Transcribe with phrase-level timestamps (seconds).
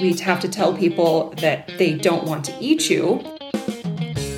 [0.00, 3.20] we have to tell people that they don't want to eat you.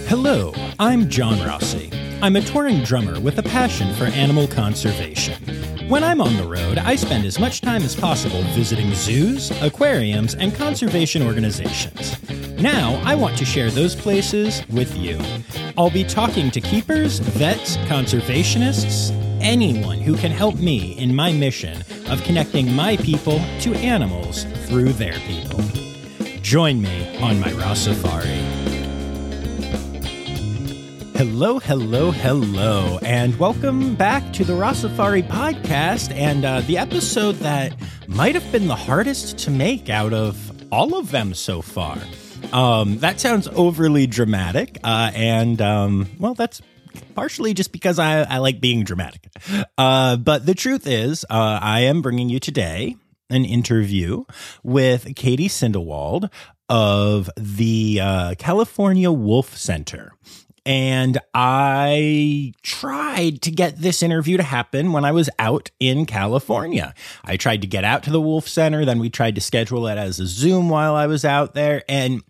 [0.08, 1.90] Hello, I'm John Rossi.
[2.22, 5.42] I'm a touring drummer with a passion for animal conservation.
[5.88, 10.35] When I'm on the road, I spend as much time as possible visiting zoos, aquariums,
[10.35, 12.17] and conservation organizations.
[12.60, 15.18] Now, I want to share those places with you.
[15.77, 21.82] I'll be talking to keepers, vets, conservationists, anyone who can help me in my mission
[22.08, 25.60] of connecting my people to animals through their people.
[26.42, 28.38] Join me on my Rossafari.
[31.16, 37.74] Hello, hello, hello, and welcome back to the Rossafari podcast and uh, the episode that
[38.06, 40.38] might have been the hardest to make out of
[40.73, 41.98] all of them so far.
[42.52, 46.62] Um, that sounds overly dramatic, uh, and um, well, that's
[47.16, 49.27] partially just because I, I like being dramatic.
[49.77, 52.95] Uh, but the truth is, uh, I am bringing you today
[53.30, 54.24] an interview
[54.62, 56.30] with Katie Sindelwald
[56.68, 60.12] of the uh, California Wolf Center.
[60.66, 66.95] And I tried to get this interview to happen when I was out in California.
[67.25, 69.97] I tried to get out to the Wolf Center, then we tried to schedule it
[69.97, 72.22] as a Zoom while I was out there, and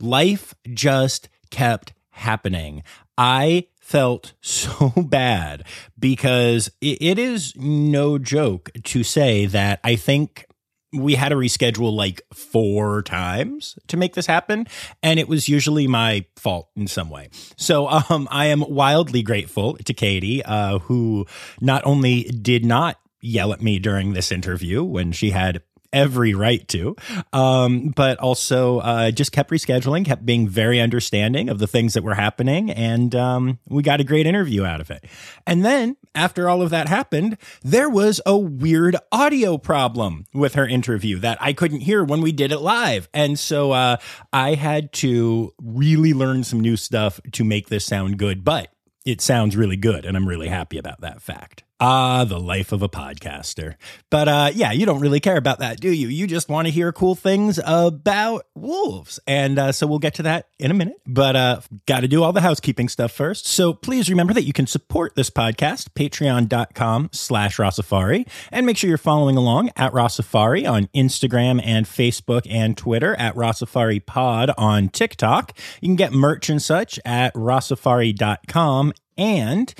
[0.00, 2.82] life just kept happening.
[3.16, 5.64] I felt so bad
[5.98, 10.44] because it is no joke to say that I think
[10.92, 14.66] we had to reschedule like four times to make this happen
[15.02, 17.30] and it was usually my fault in some way.
[17.56, 21.26] So um i am wildly grateful to katie uh who
[21.62, 26.66] not only did not yell at me during this interview when she had every right
[26.68, 26.96] to,
[27.32, 32.02] um, but also uh, just kept rescheduling, kept being very understanding of the things that
[32.02, 35.04] were happening, and um, we got a great interview out of it.
[35.46, 40.66] And then after all of that happened, there was a weird audio problem with her
[40.66, 43.96] interview that I couldn't hear when we did it live, and so uh,
[44.32, 48.72] I had to really learn some new stuff to make this sound good, but.
[49.06, 51.64] It sounds really good, and I'm really happy about that fact.
[51.80, 53.76] Ah, the life of a podcaster.
[54.10, 56.08] But uh, yeah, you don't really care about that, do you?
[56.08, 59.20] You just want to hear cool things about wolves.
[59.28, 61.00] And uh, so we'll get to that in a minute.
[61.06, 63.46] But uh, got to do all the housekeeping stuff first.
[63.46, 68.26] So please remember that you can support this podcast, patreon.com slash Rossafari.
[68.50, 73.36] And make sure you're following along at Rossafari on Instagram and Facebook and Twitter, at
[73.36, 75.52] Rossafari Pod on TikTok.
[75.80, 78.94] You can get merch and such at rossafari.com.
[79.16, 79.74] And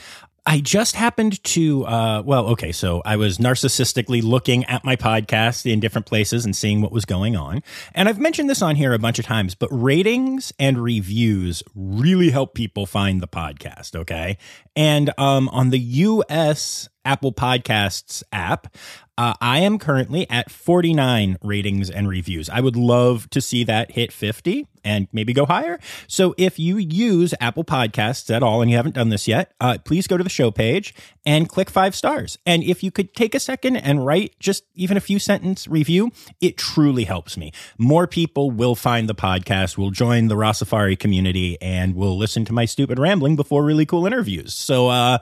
[0.48, 5.70] I just happened to, uh, well, okay, so I was narcissistically looking at my podcast
[5.70, 7.62] in different places and seeing what was going on.
[7.94, 12.30] And I've mentioned this on here a bunch of times, but ratings and reviews really
[12.30, 14.38] help people find the podcast, okay?
[14.74, 18.74] And um, on the US Apple Podcasts app,
[19.18, 22.48] uh, I am currently at 49 ratings and reviews.
[22.48, 25.80] I would love to see that hit 50 and maybe go higher.
[26.06, 29.78] So if you use Apple Podcasts at all and you haven't done this yet, uh,
[29.84, 30.94] please go to the show page
[31.26, 32.38] and click five stars.
[32.46, 36.12] And if you could take a second and write just even a few sentence review,
[36.40, 37.50] it truly helps me.
[37.76, 42.52] More people will find the podcast, will join the Rossafari community, and will listen to
[42.52, 44.54] my stupid rambling before really cool interviews.
[44.54, 45.18] So, uh,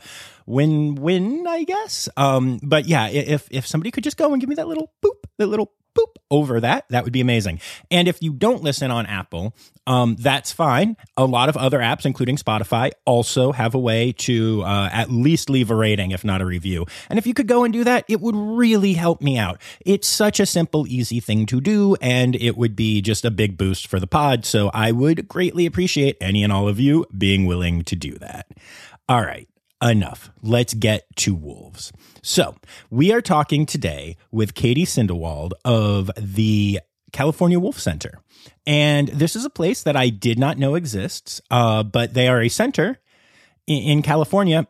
[0.47, 2.09] win win, I guess.
[2.17, 5.25] Um, but yeah, if if somebody could just go and give me that little boop,
[5.39, 7.61] that little boop over that, that would be amazing.
[7.91, 9.55] And if you don't listen on Apple,
[9.87, 10.97] um, that's fine.
[11.17, 15.49] A lot of other apps, including Spotify, also have a way to uh, at least
[15.49, 16.87] leave a rating, if not a review.
[17.09, 19.61] And if you could go and do that, it would really help me out.
[19.85, 23.57] It's such a simple, easy thing to do, and it would be just a big
[23.57, 24.45] boost for the pod.
[24.45, 28.49] So I would greatly appreciate any and all of you being willing to do that.
[29.09, 29.49] All right
[29.83, 30.31] enough.
[30.43, 31.93] Let's get to wolves.
[32.23, 32.57] So,
[32.91, 36.81] we are talking today with Katie Sindelwald of the
[37.13, 38.21] California Wolf Center.
[38.67, 42.43] And this is a place that I did not know exists, uh, but they are
[42.43, 42.99] a center
[43.67, 44.67] in, in California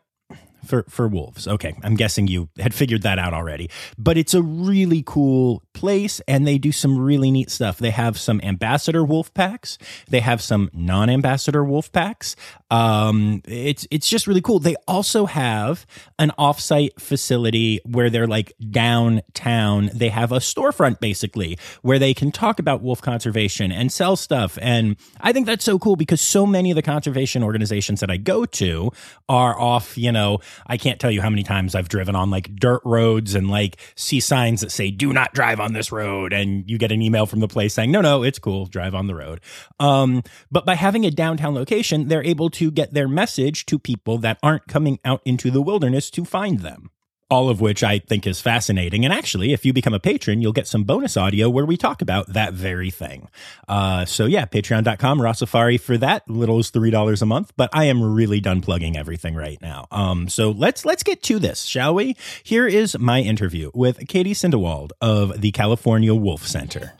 [0.65, 1.47] for for wolves.
[1.47, 3.69] Okay, I'm guessing you had figured that out already.
[3.97, 7.77] But it's a really cool place and they do some really neat stuff.
[7.77, 9.77] They have some ambassador wolf packs,
[10.09, 12.35] they have some non-ambassador wolf packs.
[12.69, 14.59] Um it's it's just really cool.
[14.59, 15.85] They also have
[16.19, 19.89] an offsite facility where they're like downtown.
[19.93, 24.57] They have a storefront basically where they can talk about wolf conservation and sell stuff
[24.61, 28.17] and I think that's so cool because so many of the conservation organizations that I
[28.17, 28.91] go to
[29.29, 32.55] are off, you know, I can't tell you how many times I've driven on like
[32.55, 36.69] dirt roads and like see signs that say "Do not drive on this road," and
[36.69, 39.15] you get an email from the place saying, "No, no, it's cool, drive on the
[39.15, 39.41] road."
[39.79, 44.17] Um, but by having a downtown location, they're able to get their message to people
[44.19, 46.91] that aren't coming out into the wilderness to find them.
[47.29, 49.03] All of which I think is fascinating.
[49.03, 52.01] And actually, if you become a patron, you'll get some bonus audio where we talk
[52.01, 53.27] about that very thing.
[53.67, 57.51] Uh, so yeah, patreon.com, Rossafari for that, little as $3 a month.
[57.57, 59.87] But I am really done plugging everything right now.
[59.91, 62.15] Um, so let's, let's get to this, shall we?
[62.43, 66.93] Here is my interview with Katie Sindewald of the California Wolf Center.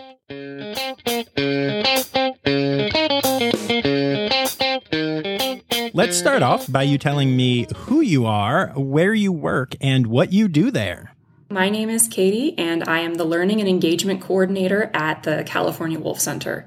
[6.07, 10.31] Let's start off by you telling me who you are, where you work, and what
[10.31, 11.13] you do there.
[11.49, 15.99] My name is Katie, and I am the Learning and Engagement Coordinator at the California
[15.99, 16.65] Wolf Center.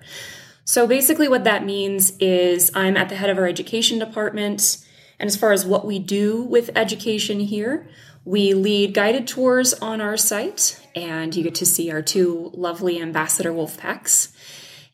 [0.66, 4.84] So basically, what that means is I'm at the head of our education department.
[5.18, 7.88] And as far as what we do with education here,
[8.26, 13.00] we lead guided tours on our site, and you get to see our two lovely
[13.00, 14.36] ambassador wolf packs.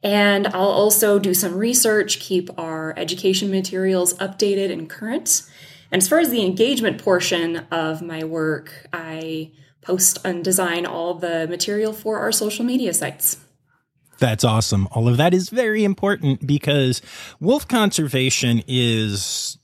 [0.06, 5.43] And I'll also do some research, keep our education materials updated and current.
[5.91, 9.50] And as far as the engagement portion of my work, I
[9.81, 13.38] post and design all the material for our social media sites.
[14.20, 14.87] That's awesome.
[14.93, 17.02] All of that is very important because
[17.41, 19.59] wolf conservation is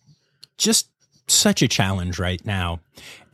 [0.58, 0.88] just
[1.28, 2.80] such a challenge right now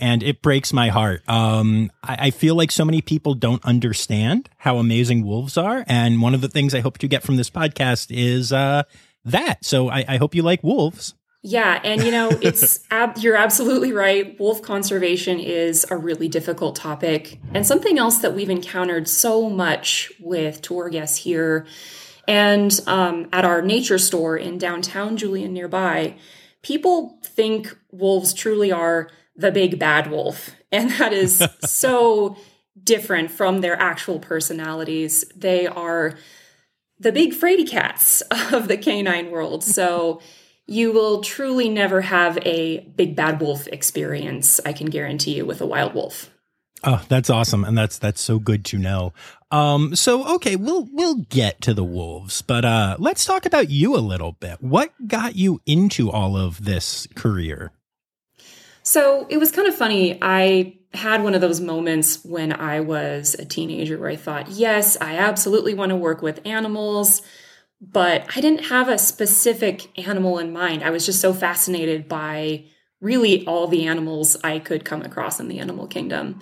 [0.01, 1.23] and it breaks my heart.
[1.29, 6.23] Um, I, I, feel like so many people don't understand how amazing wolves are, and
[6.23, 8.85] one of the things I hope to get from this podcast is uh,
[9.25, 9.65] that.
[9.65, 11.15] So I, I hope you like wolves.
[11.43, 14.39] Yeah, and you know, it's ab- you're absolutely right.
[14.41, 20.13] Wolf conservation is a really difficult topic, and something else that we've encountered so much
[20.21, 21.67] with tour guests here,
[22.27, 26.17] and um, at our nature store in downtown Julian nearby.
[26.61, 30.51] People think wolves truly are the big bad wolf.
[30.71, 32.37] And that is so
[32.85, 35.25] different from their actual personalities.
[35.35, 36.19] They are
[37.01, 38.21] the big fraidy cats
[38.53, 39.65] of the canine world.
[39.65, 40.21] So
[40.67, 45.63] you will truly never have a big bad wolf experience, I can guarantee you, with
[45.63, 46.31] a wild wolf.
[46.85, 49.13] Oh, that's awesome, and that's that's so good to know.
[49.51, 53.97] Um, so okay, we'll we'll get to the wolves, but uh, let's talk about you
[53.97, 54.63] a little bit.
[54.63, 57.73] What got you into all of this career?
[58.83, 60.19] So it was kind of funny.
[60.23, 64.97] I had one of those moments when I was a teenager where I thought, yes,
[65.01, 67.23] I absolutely want to work with animals,
[67.81, 70.83] but I didn't have a specific animal in mind.
[70.83, 72.65] I was just so fascinated by
[73.01, 76.41] really all the animals I could come across in the animal kingdom.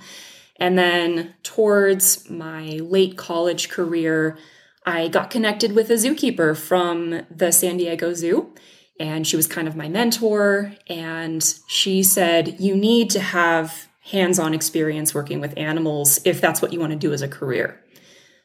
[0.59, 4.39] And then towards my late college career,
[4.87, 8.55] I got connected with a zookeeper from the San Diego Zoo
[8.99, 10.73] and she was kind of my mentor.
[10.87, 16.63] And she said, You need to have hands on experience working with animals if that's
[16.63, 17.83] what you want to do as a career.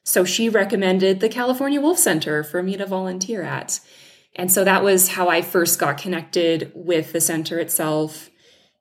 [0.03, 3.79] So she recommended the California Wolf Center for me to volunteer at.
[4.35, 8.29] And so that was how I first got connected with the center itself.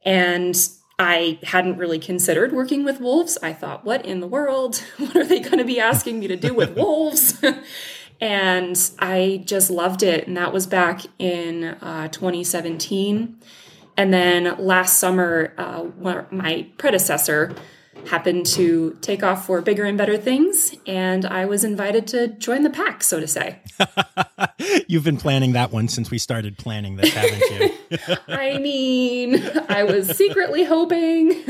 [0.05, 0.57] And
[0.99, 3.37] I hadn't really considered working with wolves.
[3.43, 4.83] I thought, what in the world?
[4.99, 7.43] What are they going to be asking me to do with wolves?
[8.21, 10.27] and I just loved it.
[10.27, 13.39] And that was back in uh, 2017.
[13.97, 15.87] And then last summer, uh,
[16.31, 17.55] my predecessor
[18.07, 22.63] happened to take off for bigger and better things, and I was invited to join
[22.63, 23.61] the pack, so to say.
[24.89, 28.17] You've been planning that one since we started planning this, haven't you?
[28.29, 31.45] I mean, I was secretly hoping.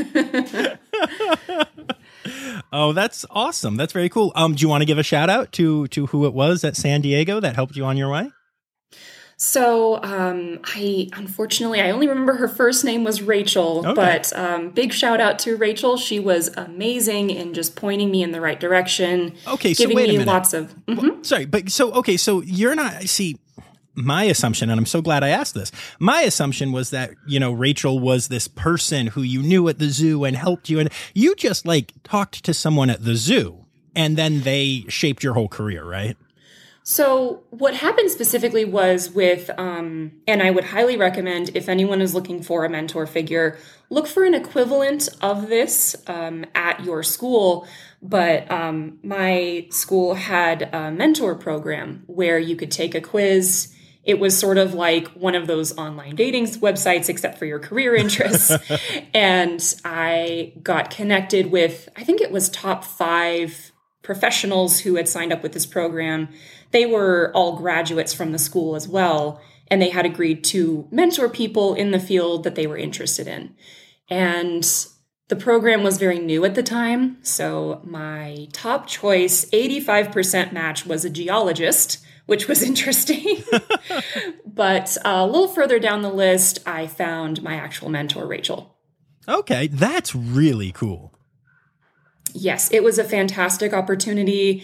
[2.73, 3.75] Oh, that's awesome.
[3.75, 4.31] That's very cool.
[4.35, 6.75] Um, do you want to give a shout out to to who it was at
[6.75, 8.31] San Diego that helped you on your way?
[9.43, 13.93] So um, I unfortunately I only remember her first name was Rachel, okay.
[13.95, 15.97] but um, big shout out to Rachel.
[15.97, 19.33] She was amazing in just pointing me in the right direction.
[19.47, 20.75] Okay, so giving me lots of.
[20.85, 21.07] Mm-hmm.
[21.07, 23.39] Well, sorry, but so okay, so you're not see
[23.95, 25.71] my assumption, and I'm so glad I asked this.
[25.99, 29.89] My assumption was that, you know, Rachel was this person who you knew at the
[29.89, 30.79] zoo and helped you.
[30.79, 35.33] And you just like talked to someone at the zoo and then they shaped your
[35.33, 36.17] whole career, right?
[36.83, 42.15] So, what happened specifically was with, um, and I would highly recommend if anyone is
[42.15, 43.59] looking for a mentor figure,
[43.91, 47.67] look for an equivalent of this um, at your school.
[48.01, 54.19] But um, my school had a mentor program where you could take a quiz it
[54.19, 58.51] was sort of like one of those online dating websites except for your career interests.
[59.13, 65.31] And i got connected with i think it was top five professionals who had signed
[65.31, 66.29] up with this program.
[66.71, 71.29] They were all graduates from the school as well and they had agreed to mentor
[71.29, 73.55] people in the field that they were interested in.
[74.09, 74.67] And
[75.29, 81.05] the program was very new at the time so my top choice 85% match was
[81.05, 83.43] a geologist which was interesting.
[84.45, 88.75] but uh, a little further down the list, I found my actual mentor, Rachel.
[89.27, 91.13] Okay, that's really cool.
[92.33, 94.63] Yes, it was a fantastic opportunity.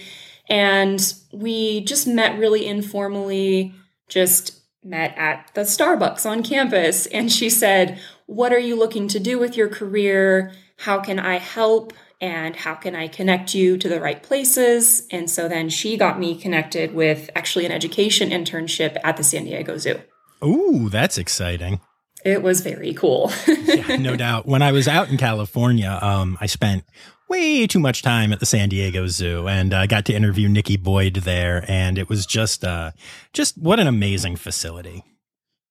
[0.49, 3.73] And we just met really informally,
[4.07, 7.05] just met at the Starbucks on campus.
[7.07, 10.53] And she said, What are you looking to do with your career?
[10.77, 11.93] How can I help?
[12.19, 15.07] And how can I connect you to the right places?
[15.11, 19.45] And so then she got me connected with actually an education internship at the San
[19.45, 20.01] Diego Zoo.
[20.43, 21.79] Ooh, that's exciting.
[22.25, 23.31] It was very cool.
[23.47, 24.47] yeah, no doubt.
[24.47, 26.83] When I was out in California, um, I spent
[27.29, 30.47] way too much time at the San Diego Zoo and I uh, got to interview
[30.47, 31.65] Nikki Boyd there.
[31.67, 32.91] And it was just, uh,
[33.33, 35.03] just what an amazing facility.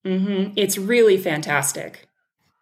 [0.06, 0.52] Mm-hmm.
[0.56, 2.05] It's really fantastic.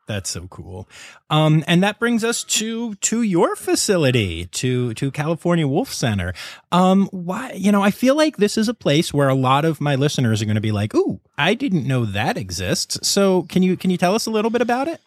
[0.07, 0.87] That's so cool.
[1.31, 6.35] Um, and that brings us to to your facility, to to California Wolf Center.
[6.73, 9.81] Um, why you know, I feel like this is a place where a lot of
[9.81, 13.63] my listeners are going to be like, "Ooh, I didn't know that exists." So, can
[13.63, 15.01] you can you tell us a little bit about it?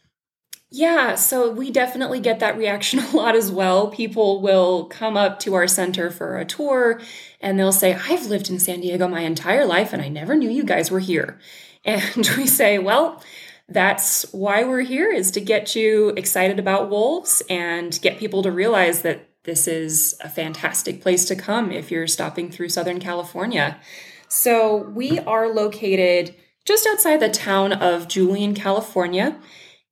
[0.69, 3.87] Yeah, so we definitely get that reaction a lot as well.
[3.89, 6.99] People will come up to our center for a tour
[7.39, 10.49] and they'll say, I've lived in San Diego my entire life and I never knew
[10.49, 11.39] you guys were here.
[11.85, 13.23] And we say, well,
[13.69, 18.51] that's why we're here is to get you excited about wolves and get people to
[18.51, 23.79] realize that this is a fantastic place to come if you're stopping through Southern California.
[24.27, 29.39] So we are located just outside the town of Julian, California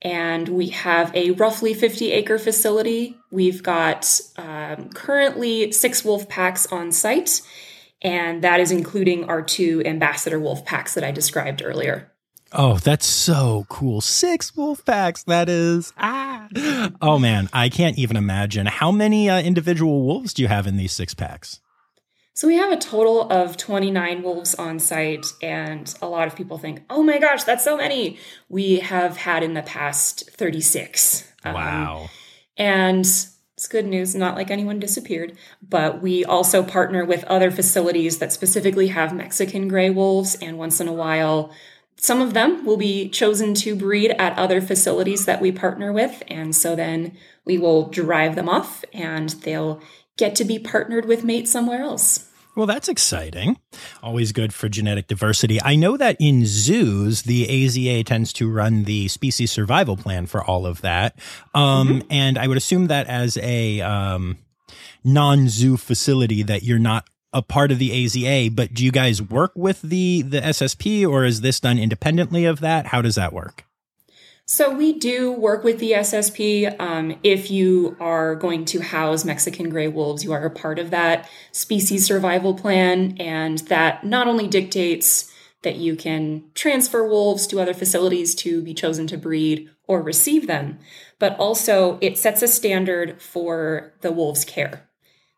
[0.06, 3.18] and we have a roughly 50 acre facility.
[3.32, 7.42] We've got um, currently six wolf packs on site,
[8.04, 12.12] and that is including our two ambassador wolf packs that I described earlier.
[12.58, 14.00] Oh, that's so cool.
[14.00, 15.24] Six wolf packs.
[15.24, 15.92] That is.
[15.98, 16.48] Ah.
[17.02, 17.50] Oh, man.
[17.52, 18.66] I can't even imagine.
[18.68, 21.60] How many uh, individual wolves do you have in these six packs?
[22.34, 26.58] So we have a total of 29 wolves on site, and a lot of people
[26.58, 28.20] think, oh my gosh, that's so many.
[28.50, 31.32] We have had in the past 36.
[31.44, 32.02] Um, wow.
[32.04, 32.10] Um,
[32.58, 38.18] and it's good news, not like anyone disappeared, but we also partner with other facilities
[38.20, 41.52] that specifically have Mexican gray wolves, and once in a while,
[41.98, 46.24] some of them will be chosen to breed at other facilities that we partner with.
[46.28, 49.82] And so then we will drive them off and they'll
[50.18, 52.30] get to be partnered with mates somewhere else.
[52.56, 53.58] Well, that's exciting.
[54.02, 55.62] Always good for genetic diversity.
[55.62, 60.42] I know that in zoos, the AZA tends to run the species survival plan for
[60.42, 61.20] all of that.
[61.54, 62.08] Um, mm-hmm.
[62.10, 64.38] And I would assume that as a um,
[65.04, 69.22] non zoo facility, that you're not a part of the AZA, but do you guys
[69.22, 72.88] work with the, the SSP or is this done independently of that?
[72.88, 73.66] How does that work?
[74.48, 76.80] So we do work with the SSP.
[76.80, 80.92] Um, if you are going to house Mexican gray wolves, you are a part of
[80.92, 85.32] that species survival plan, and that not only dictates
[85.64, 90.46] that you can transfer wolves to other facilities to be chosen to breed or receive
[90.46, 90.78] them,
[91.18, 94.88] but also it sets a standard for the wolves' care.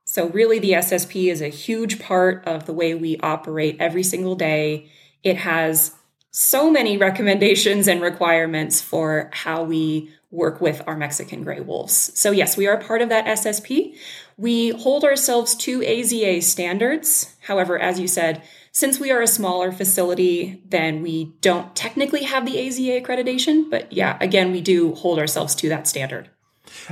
[0.09, 4.35] So, really, the SSP is a huge part of the way we operate every single
[4.35, 4.89] day.
[5.21, 5.91] It has
[6.31, 12.17] so many recommendations and requirements for how we work with our Mexican gray wolves.
[12.17, 13.97] So, yes, we are part of that SSP.
[14.37, 17.35] We hold ourselves to AZA standards.
[17.41, 22.45] However, as you said, since we are a smaller facility, then we don't technically have
[22.45, 23.69] the AZA accreditation.
[23.69, 26.29] But yeah, again, we do hold ourselves to that standard.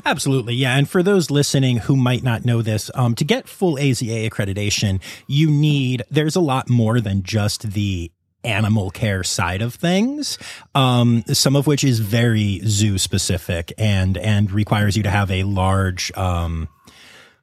[0.06, 0.78] Absolutely, yeah.
[0.78, 5.02] And for those listening who might not know this, um, to get full AZA accreditation,
[5.28, 8.12] you need there's a lot more than just the
[8.46, 10.38] animal care side of things,
[10.76, 15.44] um, some of which is very zoo specific and and requires you to have a
[15.44, 16.16] large.
[16.18, 16.70] Um,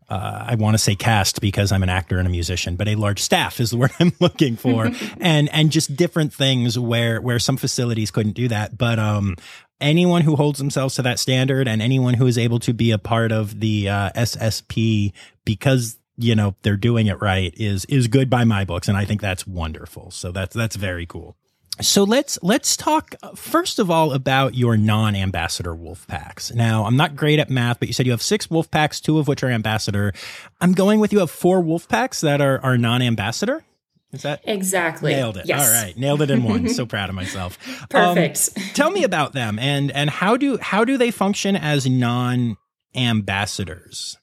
[0.08, 2.96] uh, I want to say cast because I'm an actor and a musician, but a
[2.96, 7.38] large staff is the word I'm looking for, and and just different things where where
[7.38, 8.78] some facilities couldn't do that.
[8.78, 9.36] But um,
[9.82, 12.98] anyone who holds themselves to that standard and anyone who is able to be a
[12.98, 15.12] part of the uh, SSP
[15.44, 19.04] because you know they're doing it right is is good by my books and i
[19.04, 21.36] think that's wonderful so that's that's very cool
[21.80, 26.52] so let's let's talk uh, first of all about your non-ambassador wolf packs.
[26.52, 29.18] Now, I'm not great at math, but you said you have six wolf packs, two
[29.18, 30.12] of which are ambassador.
[30.60, 33.64] I'm going with you have four wolf packs that are are non-ambassador.
[34.12, 35.46] Is that exactly nailed it?
[35.46, 35.66] Yes.
[35.66, 36.68] All right, nailed it in one.
[36.74, 37.58] so proud of myself.
[37.88, 38.50] Perfect.
[38.56, 44.18] Um, tell me about them and and how do how do they function as non-ambassadors?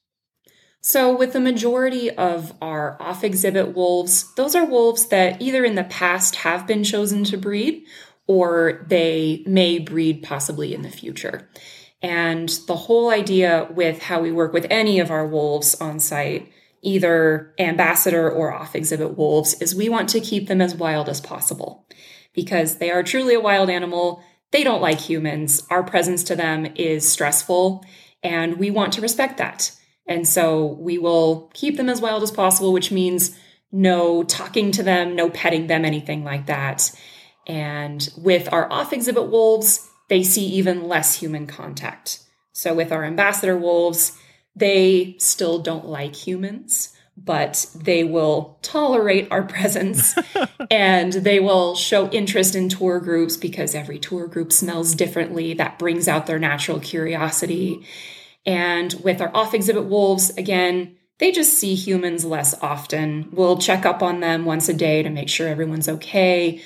[0.82, 5.76] So, with the majority of our off exhibit wolves, those are wolves that either in
[5.76, 7.84] the past have been chosen to breed
[8.28, 11.50] or they may breed possibly in the future.
[12.02, 16.50] And the whole idea with how we work with any of our wolves on site,
[16.82, 21.22] either ambassador or off exhibit wolves, is we want to keep them as wild as
[21.22, 21.86] possible
[22.34, 24.24] because they are truly a wild animal.
[24.52, 25.66] they don't like humans.
[25.70, 27.86] Our presence to them is stressful,
[28.24, 29.72] and we want to respect that.
[30.08, 33.38] And so we will keep them as wild as possible, which means
[33.72, 36.92] no talking to them, no petting them, anything like that.
[37.46, 42.24] And with our off exhibit wolves, they see even less human contact.
[42.52, 44.18] So with our ambassador wolves,
[44.60, 50.16] they still don't like humans, but they will tolerate our presence
[50.72, 55.54] and they will show interest in tour groups because every tour group smells differently.
[55.54, 57.86] That brings out their natural curiosity.
[58.46, 63.30] And with our off exhibit wolves, again, they just see humans less often.
[63.32, 66.62] We'll check up on them once a day to make sure everyone's okay,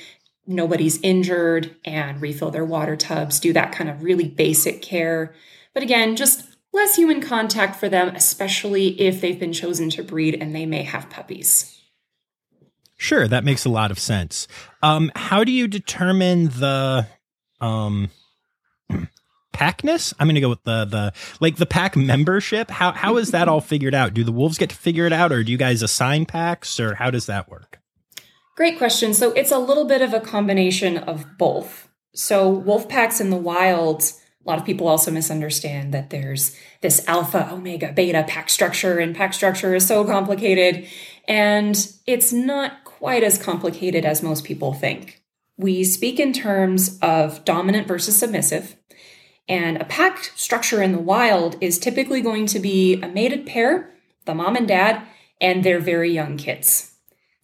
[0.45, 5.33] nobody's injured, and refill their water tubs, do that kind of really basic care.
[5.73, 10.35] But again, just less human contact for them, especially if they've been chosen to breed
[10.35, 11.79] and they may have puppies.
[12.97, 14.47] Sure, that makes a lot of sense.
[14.81, 17.07] Um, how do you determine the
[17.59, 18.09] um,
[19.53, 20.13] packness?
[20.19, 22.71] I'm going to go with the the like the pack membership.
[22.71, 24.13] How how is that all figured out?
[24.13, 26.95] Do the wolves get to figure it out, or do you guys assign packs, or
[26.95, 27.79] how does that work?
[28.55, 29.13] Great question.
[29.13, 31.89] So it's a little bit of a combination of both.
[32.15, 34.03] So wolf packs in the wild
[34.45, 39.15] a lot of people also misunderstand that there's this alpha, omega, beta pack structure, and
[39.15, 40.85] pack structure is so complicated.
[41.27, 45.21] And it's not quite as complicated as most people think.
[45.57, 48.75] We speak in terms of dominant versus submissive.
[49.47, 53.93] And a pack structure in the wild is typically going to be a mated pair,
[54.25, 55.05] the mom and dad,
[55.39, 56.92] and their very young kids.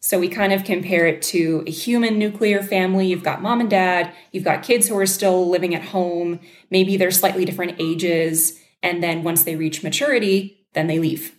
[0.02, 3.08] So we kind of compare it to a human nuclear family.
[3.08, 6.40] You've got mom and dad, you've got kids who are still living at home.
[6.70, 8.60] Maybe they're slightly different ages.
[8.82, 11.36] And then once they reach maturity, then they leave.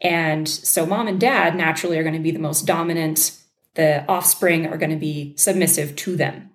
[0.00, 3.38] And so mom and dad naturally are going to be the most dominant.
[3.74, 6.50] The offspring are going to be submissive to them.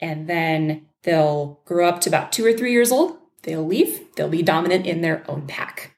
[0.00, 3.18] And then they'll grow up to about two or three years old.
[3.42, 4.00] They'll leave.
[4.16, 5.94] They'll be dominant in their own pack.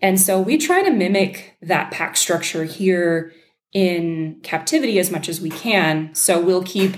[0.00, 3.32] And so we try to mimic that pack structure here
[3.76, 6.08] in captivity as much as we can.
[6.14, 6.96] So we'll keep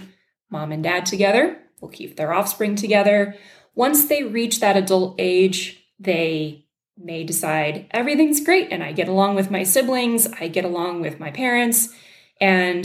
[0.48, 3.34] mom and dad together, we'll keep their offspring together.
[3.74, 9.34] Once they reach that adult age, they may decide everything's great and I get along
[9.34, 11.88] with my siblings, I get along with my parents,
[12.40, 12.84] and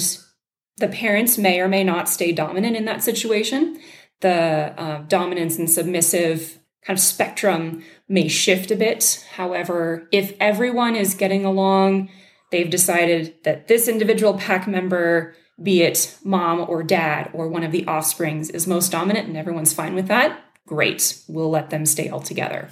[0.77, 3.79] the parents may or may not stay dominant in that situation.
[4.21, 9.23] The uh, dominance and submissive kind of spectrum may shift a bit.
[9.33, 12.09] However, if everyone is getting along,
[12.53, 17.73] they've decided that this individual pack member, be it mom or dad or one of
[17.73, 22.07] the offsprings, is most dominant and everyone's fine with that, great, we'll let them stay
[22.07, 22.69] all together.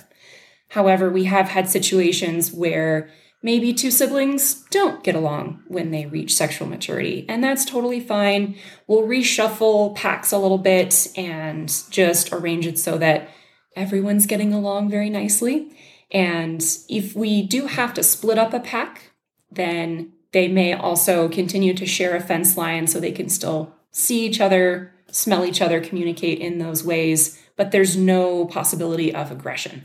[0.70, 3.10] However, we have had situations where
[3.44, 8.56] maybe two siblings don't get along when they reach sexual maturity, and that's totally fine.
[8.88, 13.30] We'll reshuffle packs a little bit and just arrange it so that
[13.76, 15.76] everyone's getting along very nicely.
[16.12, 19.11] And if we do have to split up a pack,
[19.52, 24.26] then they may also continue to share a fence line so they can still see
[24.26, 29.84] each other, smell each other, communicate in those ways, but there's no possibility of aggression.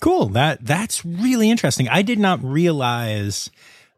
[0.00, 0.26] Cool.
[0.28, 1.88] That that's really interesting.
[1.88, 3.50] I did not realize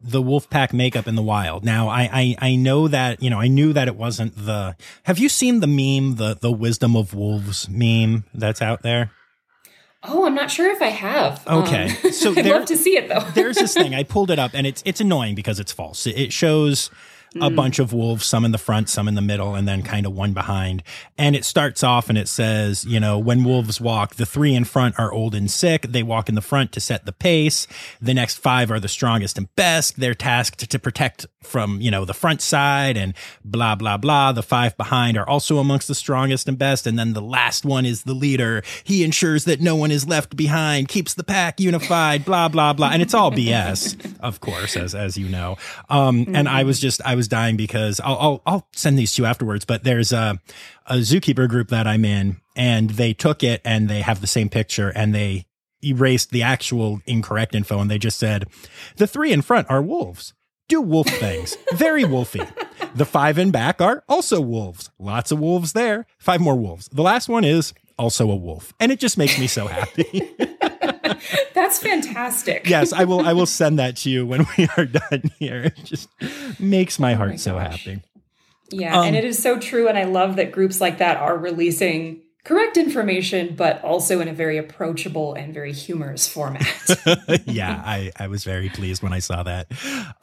[0.03, 1.63] the wolf pack makeup in the wild.
[1.63, 5.19] Now I, I I know that, you know, I knew that it wasn't the Have
[5.19, 9.11] you seen the meme, the the wisdom of wolves meme that's out there?
[10.03, 11.45] Oh, I'm not sure if I have.
[11.47, 13.19] Okay, um, so I'd love to see it though.
[13.35, 16.07] there's this thing I pulled it up, and it's it's annoying because it's false.
[16.07, 16.89] It shows
[17.39, 20.05] a bunch of wolves, some in the front, some in the middle, and then kind
[20.05, 20.83] of one behind.
[21.17, 24.65] And it starts off and it says, you know, when wolves walk, the three in
[24.65, 25.83] front are old and sick.
[25.83, 27.67] They walk in the front to set the pace.
[28.01, 29.99] The next five are the strongest and best.
[29.99, 33.13] They're tasked to protect from, you know, the front side and
[33.45, 34.33] blah, blah, blah.
[34.33, 36.85] The five behind are also amongst the strongest and best.
[36.85, 38.61] And then the last one is the leader.
[38.83, 42.89] He ensures that no one is left behind, keeps the pack unified, blah, blah, blah.
[42.89, 45.57] And it's all BS, of course, as, as you know.
[45.89, 46.35] Um, mm-hmm.
[46.35, 49.25] and I was just, I was dying because I'll, I'll, I'll send these to you
[49.25, 50.39] afterwards, but there's a,
[50.87, 54.49] a zookeeper group that I'm in and they took it and they have the same
[54.49, 55.45] picture and they
[55.83, 58.45] erased the actual incorrect info and they just said
[58.97, 60.33] the three in front are wolves.
[60.67, 61.57] Do wolf things.
[61.73, 62.49] Very wolfy.
[62.95, 64.89] The five in back are also wolves.
[64.99, 66.05] Lots of wolves there.
[66.17, 66.87] Five more wolves.
[66.89, 68.73] The last one is also a wolf.
[68.79, 70.29] And it just makes me so happy
[71.53, 72.67] That's fantastic.
[72.67, 73.21] yes, I will.
[73.21, 75.63] I will send that to you when we are done here.
[75.63, 76.09] It just
[76.59, 78.01] makes my oh heart my so happy.
[78.69, 79.87] Yeah, um, and it is so true.
[79.87, 84.33] And I love that groups like that are releasing correct information, but also in a
[84.33, 86.65] very approachable and very humorous format.
[87.45, 89.67] yeah, I, I was very pleased when I saw that.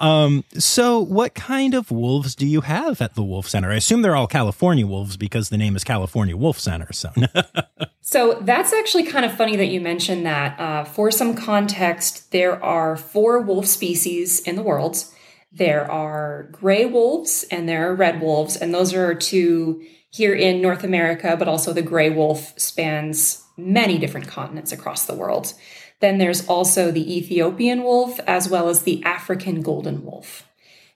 [0.01, 3.71] Um, so, what kind of wolves do you have at the Wolf Center?
[3.71, 6.93] I assume they're all California wolves because the name is California Wolf Center.
[6.93, 7.11] So,
[8.01, 10.59] so that's actually kind of funny that you mentioned that.
[10.59, 15.05] Uh, for some context, there are four wolf species in the world.
[15.53, 20.62] There are gray wolves and there are red wolves, and those are two here in
[20.62, 25.53] North America, but also the gray wolf spans many different continents across the world.
[26.01, 30.49] Then there's also the Ethiopian wolf as well as the African golden wolf.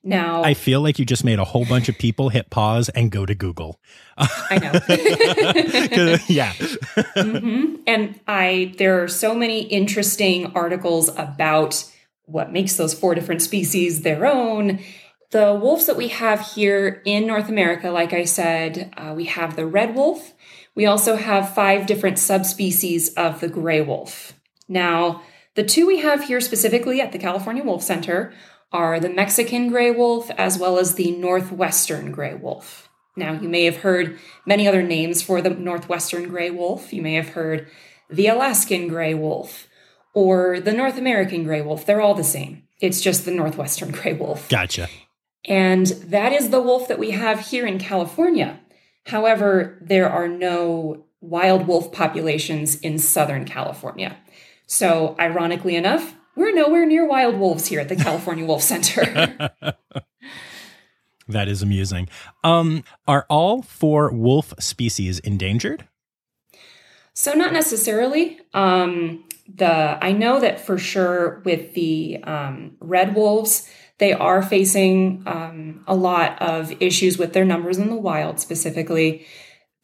[0.05, 3.11] Now, I feel like you just made a whole bunch of people hit pause and
[3.11, 3.79] go to Google.
[4.17, 4.73] I know.
[6.29, 6.53] yeah.
[6.53, 7.77] mm-hmm.
[7.87, 11.85] And I there are so many interesting articles about
[12.25, 14.81] what makes those four different species their own
[15.33, 19.57] the wolves that we have here in North America, like I said, uh, we have
[19.57, 20.35] the red wolf.
[20.75, 24.35] We also have five different subspecies of the gray wolf.
[24.69, 25.23] Now,
[25.55, 28.33] the two we have here specifically at the California Wolf Center
[28.73, 32.89] are the Mexican gray wolf as well as the Northwestern gray wolf.
[33.17, 36.93] Now, you may have heard many other names for the Northwestern gray wolf.
[36.93, 37.69] You may have heard
[38.09, 39.67] the Alaskan gray wolf
[40.15, 41.85] or the North American gray wolf.
[41.85, 42.65] They're all the same.
[42.81, 44.49] It's just the Northwestern gray wolf.
[44.49, 44.89] Gotcha.
[45.45, 48.61] And that is the wolf that we have here in California.
[49.07, 54.17] However, there are no wild wolf populations in Southern California.
[54.67, 59.05] So, ironically enough, we're nowhere near wild wolves here at the California Wolf Center.
[61.29, 62.09] that is amusing.
[62.45, 65.89] Um, are all four wolf species endangered?
[67.13, 68.41] So, not necessarily.
[68.55, 69.25] Um,
[69.55, 73.69] the I know that for sure with the um, red wolves,
[74.03, 79.25] they are facing um, a lot of issues with their numbers in the wild specifically.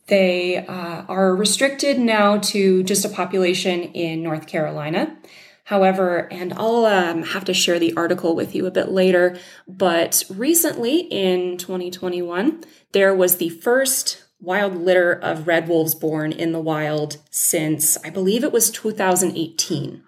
[0.08, 5.16] They uh, are restricted now to just a population in North Carolina.
[5.62, 10.24] However, and I'll um, have to share the article with you a bit later, but
[10.28, 16.60] recently in 2021, there was the first wild litter of red wolves born in the
[16.60, 20.02] wild since I believe it was 2018.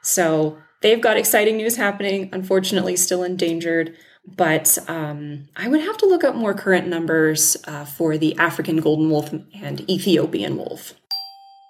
[0.00, 3.96] So they've got exciting news happening, unfortunately, still endangered.
[4.24, 8.76] But um, I would have to look up more current numbers uh, for the African
[8.76, 10.94] golden wolf and Ethiopian wolf.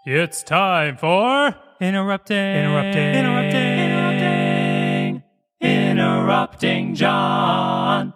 [0.04, 5.22] It's time for interrupting, interrupting, interrupting, interrupting,
[5.60, 8.12] interrupting John.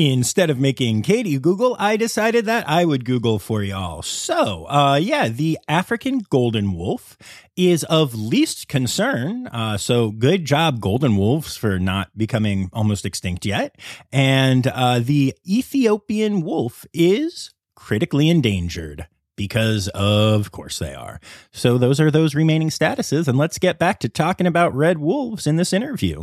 [0.00, 4.00] Instead of making Katie Google, I decided that I would Google for y'all.
[4.02, 7.18] So, uh, yeah, the African golden wolf
[7.56, 9.48] is of least concern.
[9.48, 13.74] Uh, so good job, golden wolves, for not becoming almost extinct yet.
[14.12, 21.18] And uh, the Ethiopian wolf is critically endangered because of course they are.
[21.50, 23.26] So those are those remaining statuses.
[23.26, 26.22] And let's get back to talking about red wolves in this interview.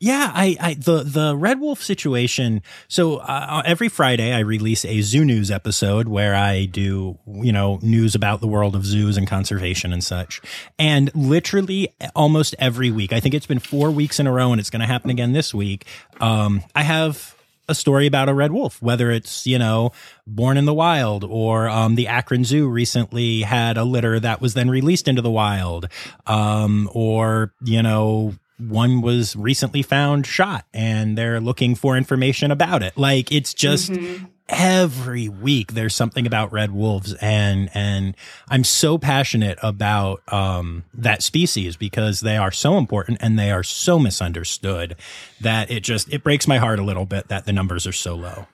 [0.00, 2.62] Yeah, I, I the the Red Wolf situation.
[2.88, 7.78] So uh, every Friday I release a zoo news episode where I do you know
[7.80, 10.42] news about the world of zoos and conservation and such.
[10.78, 14.60] And literally almost every week, I think it's been four weeks in a row, and
[14.60, 15.86] it's going to happen again this week.
[16.20, 17.34] Um, I have
[17.66, 19.90] a story about a red wolf, whether it's, you know,
[20.26, 24.52] born in the wild or um, the Akron Zoo recently had a litter that was
[24.52, 25.88] then released into the wild,
[26.26, 32.82] um, or, you know, one was recently found shot and they're looking for information about
[32.82, 32.96] it.
[32.96, 34.26] Like it's just mm-hmm.
[34.48, 38.16] every week there's something about red wolves and and
[38.48, 43.64] I'm so passionate about um that species because they are so important and they are
[43.64, 44.96] so misunderstood
[45.40, 48.14] that it just it breaks my heart a little bit that the numbers are so
[48.14, 48.46] low.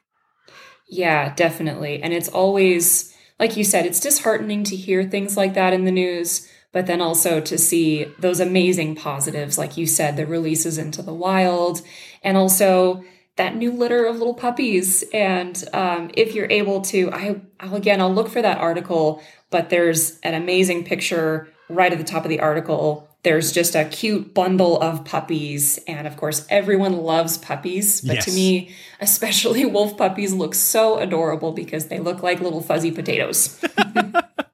[0.88, 2.02] Yeah, definitely.
[2.02, 5.92] And it's always like you said it's disheartening to hear things like that in the
[5.92, 11.02] news but then also to see those amazing positives, like you said, the releases into
[11.02, 11.83] the wild,
[12.22, 13.02] and also
[13.37, 15.02] that new litter of little puppies.
[15.14, 19.70] And um, if you're able to, I, I'll again, I'll look for that article, but
[19.70, 23.09] there's an amazing picture right at the top of the article.
[23.22, 25.78] There's just a cute bundle of puppies.
[25.87, 28.00] And of course, everyone loves puppies.
[28.00, 28.24] But yes.
[28.26, 33.62] to me, especially wolf puppies look so adorable because they look like little fuzzy potatoes.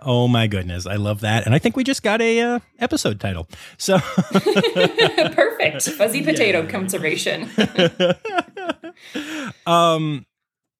[0.00, 3.20] Oh my goodness, I love that, and I think we just got a uh, episode
[3.20, 3.48] title.
[3.78, 3.98] So
[4.32, 6.70] perfect, fuzzy potato yeah.
[6.70, 7.48] conservation.
[9.66, 10.26] um,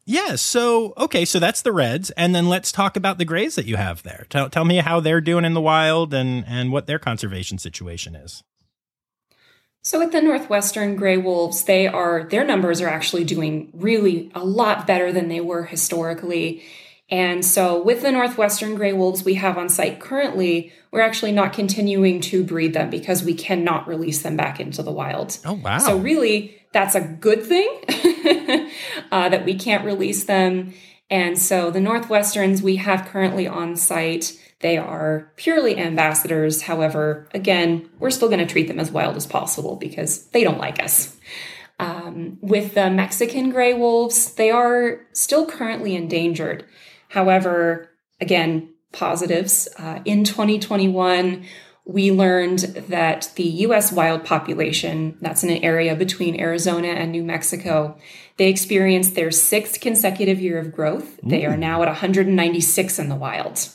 [0.07, 0.37] yeah.
[0.37, 3.77] So okay, so that's the Reds, and then let's talk about the Grays that you
[3.77, 4.27] have there.
[4.31, 8.15] Tell tell me how they're doing in the wild and and what their conservation situation
[8.15, 8.43] is.
[9.83, 14.45] So with the Northwestern Gray Wolves, they are their numbers are actually doing really a
[14.45, 16.63] lot better than they were historically
[17.11, 21.53] And so, with the Northwestern gray wolves we have on site currently, we're actually not
[21.53, 25.37] continuing to breed them because we cannot release them back into the wild.
[25.45, 25.79] Oh, wow.
[25.79, 27.69] So, really, that's a good thing
[29.11, 30.73] uh, that we can't release them.
[31.11, 36.63] And so, the Northwesterns we have currently on site, they are purely ambassadors.
[36.63, 40.59] However, again, we're still going to treat them as wild as possible because they don't
[40.59, 41.17] like us.
[41.81, 46.67] Um, with the Mexican gray wolves, they are still currently endangered.
[47.11, 49.69] However, again, positives.
[49.79, 51.45] Uh, in 2021,
[51.85, 57.25] we learned that the US wild population, that's in an area between Arizona and New
[57.25, 57.99] Mexico,
[58.37, 61.19] they experienced their sixth consecutive year of growth.
[61.23, 63.69] They are now at 196 in the wild.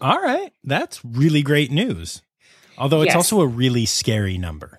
[0.00, 0.52] All right.
[0.64, 2.22] That's really great news.
[2.78, 3.16] Although it's Yes.
[3.16, 4.75] also a really scary number.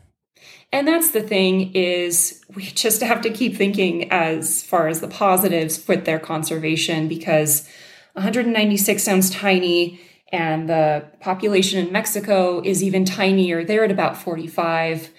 [0.72, 5.08] And that's the thing is we just have to keep thinking as far as the
[5.08, 7.68] positives with their conservation because
[8.14, 10.02] 196 sounds tiny
[10.32, 13.64] and the population in Mexico is even tinier.
[13.64, 15.10] They're at about 45.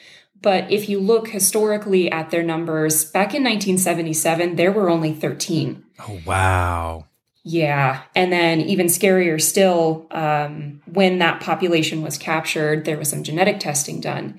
[0.40, 5.82] But if you look historically at their numbers, back in 1977, there were only 13.
[6.00, 7.06] Oh, wow.
[7.42, 8.02] Yeah.
[8.14, 13.58] And then, even scarier still, um, when that population was captured, there was some genetic
[13.58, 14.38] testing done.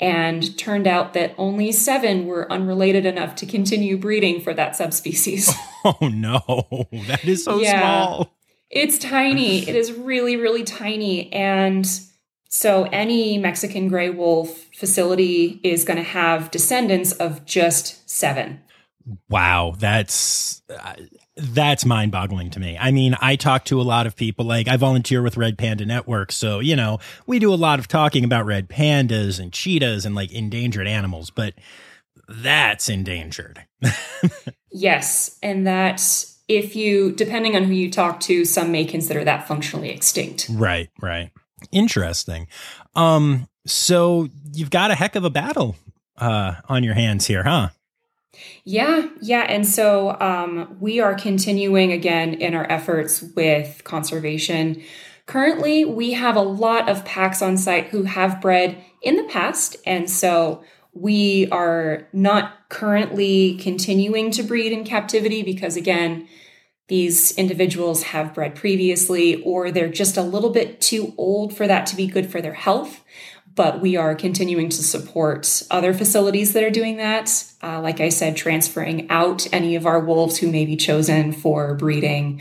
[0.00, 5.52] And turned out that only seven were unrelated enough to continue breeding for that subspecies.
[5.84, 6.88] Oh, no.
[7.06, 7.78] That is so Yeah.
[7.80, 8.34] small.
[8.68, 9.58] it's tiny.
[9.68, 11.32] It is really, really tiny.
[11.32, 11.88] And
[12.48, 18.60] so, any Mexican gray wolf facility is going to have descendants of just seven.
[19.28, 20.94] Wow, that's uh,
[21.36, 22.76] that's mind-boggling to me.
[22.78, 25.86] I mean, I talk to a lot of people like I volunteer with Red Panda
[25.86, 30.04] Network, so you know, we do a lot of talking about red pandas and cheetahs
[30.04, 31.54] and like endangered animals, but
[32.28, 33.64] that's endangered.
[34.70, 35.38] Yes.
[35.42, 39.90] And that if you, depending on who you talk to, some may consider that functionally
[39.90, 40.48] extinct.
[40.50, 41.30] right, right.
[41.72, 42.48] Interesting.
[42.94, 45.76] Um so you've got a heck of a battle
[46.16, 47.70] uh on your hands here, huh?
[48.64, 49.46] Yeah, yeah.
[49.48, 54.82] And so um, we are continuing again in our efforts with conservation.
[55.26, 59.76] Currently, we have a lot of packs on site who have bred in the past.
[59.86, 60.62] And so
[60.92, 66.28] we are not currently continuing to breed in captivity because, again,
[66.88, 71.86] these individuals have bred previously or they're just a little bit too old for that
[71.86, 73.04] to be good for their health
[73.58, 77.44] but we are continuing to support other facilities that are doing that.
[77.60, 81.74] Uh, like I said, transferring out any of our wolves who may be chosen for
[81.74, 82.40] breeding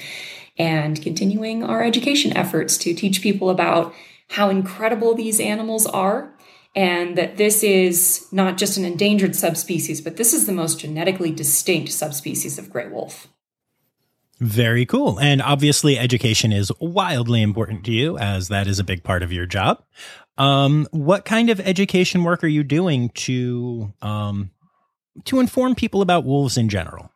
[0.59, 3.95] and continuing our education efforts to teach people about
[4.29, 6.31] how incredible these animals are
[6.75, 11.31] and that this is not just an endangered subspecies, but this is the most genetically
[11.31, 13.27] distinct subspecies of gray wolf.
[14.39, 15.19] Very cool.
[15.19, 19.33] And obviously, education is wildly important to you, as that is a big part of
[19.33, 19.81] your job.
[20.37, 24.51] Um, what kind of education work are you doing to um,
[25.25, 27.11] to inform people about wolves in general?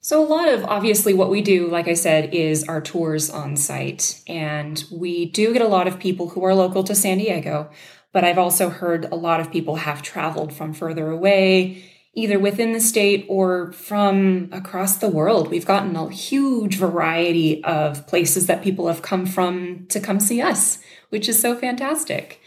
[0.00, 3.56] So, a lot of obviously what we do, like I said, is our tours on
[3.56, 4.22] site.
[4.26, 7.70] And we do get a lot of people who are local to San Diego,
[8.12, 12.72] but I've also heard a lot of people have traveled from further away, either within
[12.72, 15.50] the state or from across the world.
[15.50, 20.40] We've gotten a huge variety of places that people have come from to come see
[20.40, 20.78] us,
[21.10, 22.40] which is so fantastic.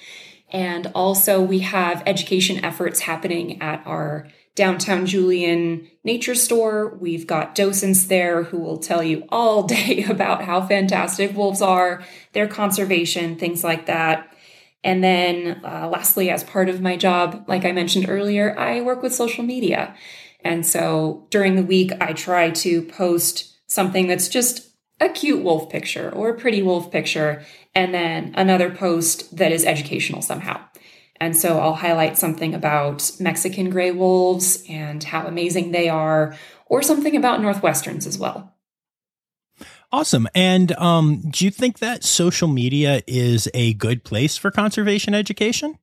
[0.51, 6.97] And also, we have education efforts happening at our downtown Julian nature store.
[6.99, 12.03] We've got docents there who will tell you all day about how fantastic wolves are,
[12.33, 14.27] their conservation, things like that.
[14.83, 19.03] And then, uh, lastly, as part of my job, like I mentioned earlier, I work
[19.03, 19.95] with social media.
[20.43, 24.70] And so during the week, I try to post something that's just
[25.01, 27.43] a cute wolf picture or a pretty wolf picture,
[27.75, 30.63] and then another post that is educational somehow.
[31.19, 36.35] And so I'll highlight something about Mexican gray wolves and how amazing they are,
[36.67, 38.55] or something about Northwesterns as well.
[39.91, 40.27] Awesome.
[40.33, 45.77] And um, do you think that social media is a good place for conservation education?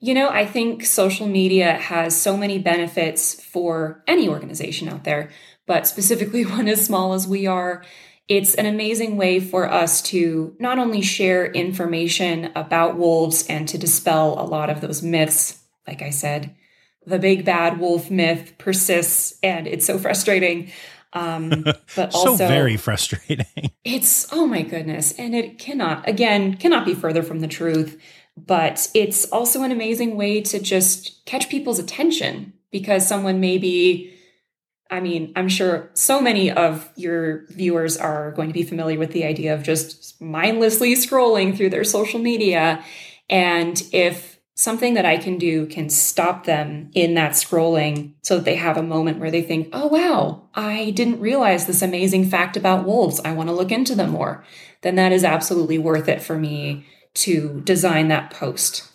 [0.00, 5.30] You know, I think social media has so many benefits for any organization out there,
[5.68, 7.84] but specifically one as small as we are.
[8.26, 13.78] It's an amazing way for us to not only share information about wolves and to
[13.78, 15.62] dispel a lot of those myths.
[15.86, 16.54] Like I said,
[17.06, 20.70] the big bad wolf myth persists and it's so frustrating.
[21.14, 21.64] Um,
[21.96, 23.46] but also, so very frustrating.
[23.84, 25.12] it's, oh my goodness.
[25.12, 27.98] And it cannot, again, cannot be further from the truth.
[28.36, 34.17] But it's also an amazing way to just catch people's attention because someone may be
[34.90, 39.12] I mean, I'm sure so many of your viewers are going to be familiar with
[39.12, 42.82] the idea of just mindlessly scrolling through their social media.
[43.28, 48.44] And if something that I can do can stop them in that scrolling so that
[48.44, 52.56] they have a moment where they think, oh, wow, I didn't realize this amazing fact
[52.56, 53.20] about wolves.
[53.24, 54.44] I want to look into them more.
[54.80, 58.87] Then that is absolutely worth it for me to design that post.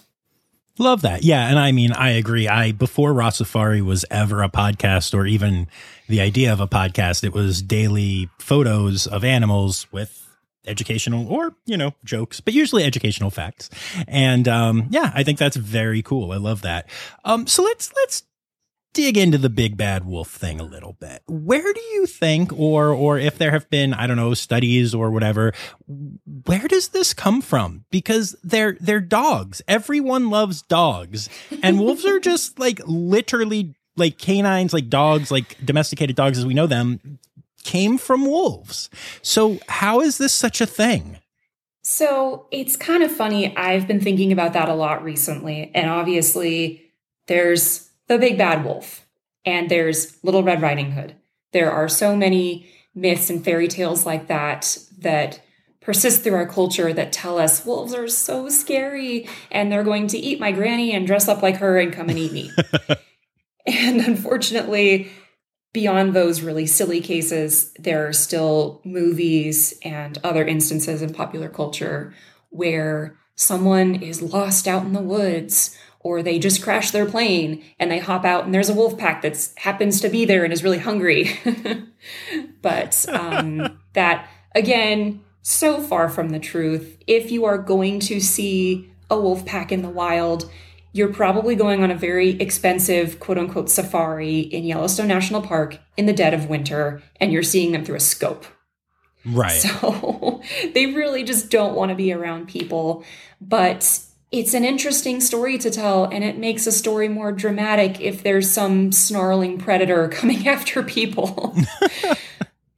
[0.80, 1.24] Love that.
[1.24, 1.48] Yeah.
[1.48, 2.48] And I mean, I agree.
[2.48, 5.68] I, before Rossafari was ever a podcast or even
[6.10, 10.20] the idea of a podcast, it was daily photos of animals with
[10.66, 13.70] educational or, you know, jokes, but usually educational facts.
[14.08, 16.32] And, um, yeah, I think that's very cool.
[16.32, 16.90] I love that.
[17.24, 18.24] Um, so let's, let's
[18.94, 21.24] dig into the big bad wolf thing a little bit.
[21.28, 25.12] Where do you think, or or if there have been, I don't know, studies or
[25.12, 25.54] whatever,
[26.46, 27.86] where does this come from?
[27.92, 29.62] Because they're they're dogs.
[29.68, 31.30] Everyone loves dogs,
[31.62, 36.54] and wolves are just like literally like canines, like dogs, like domesticated dogs as we
[36.54, 37.20] know them,
[37.64, 38.90] came from wolves.
[39.22, 41.20] So how is this such a thing?
[41.84, 43.56] So it's kind of funny.
[43.58, 46.82] I've been thinking about that a lot recently, and obviously
[47.28, 49.06] there's the big bad wolf,
[49.46, 51.16] and there's Little Red Riding Hood.
[51.52, 55.42] There are so many myths and fairy tales like that that
[55.82, 60.18] persist through our culture that tell us wolves are so scary and they're going to
[60.18, 62.52] eat my granny and dress up like her and come and eat me.
[63.68, 65.12] and unfortunately,
[65.74, 72.14] beyond those really silly cases, there are still movies and other instances in popular culture
[72.50, 77.90] where someone is lost out in the woods or they just crash their plane and
[77.90, 80.64] they hop out and there's a wolf pack that happens to be there and is
[80.64, 81.40] really hungry.
[82.62, 86.98] but um, that, again, so far from the truth.
[87.08, 90.50] If you are going to see a wolf pack in the wild,
[90.92, 96.06] you're probably going on a very expensive quote unquote safari in Yellowstone National Park in
[96.06, 98.46] the dead of winter and you're seeing them through a scope.
[99.26, 99.52] Right.
[99.52, 100.42] So
[100.74, 103.04] they really just don't want to be around people.
[103.42, 104.00] But
[104.34, 108.50] it's an interesting story to tell and it makes a story more dramatic if there's
[108.50, 111.56] some snarling predator coming after people.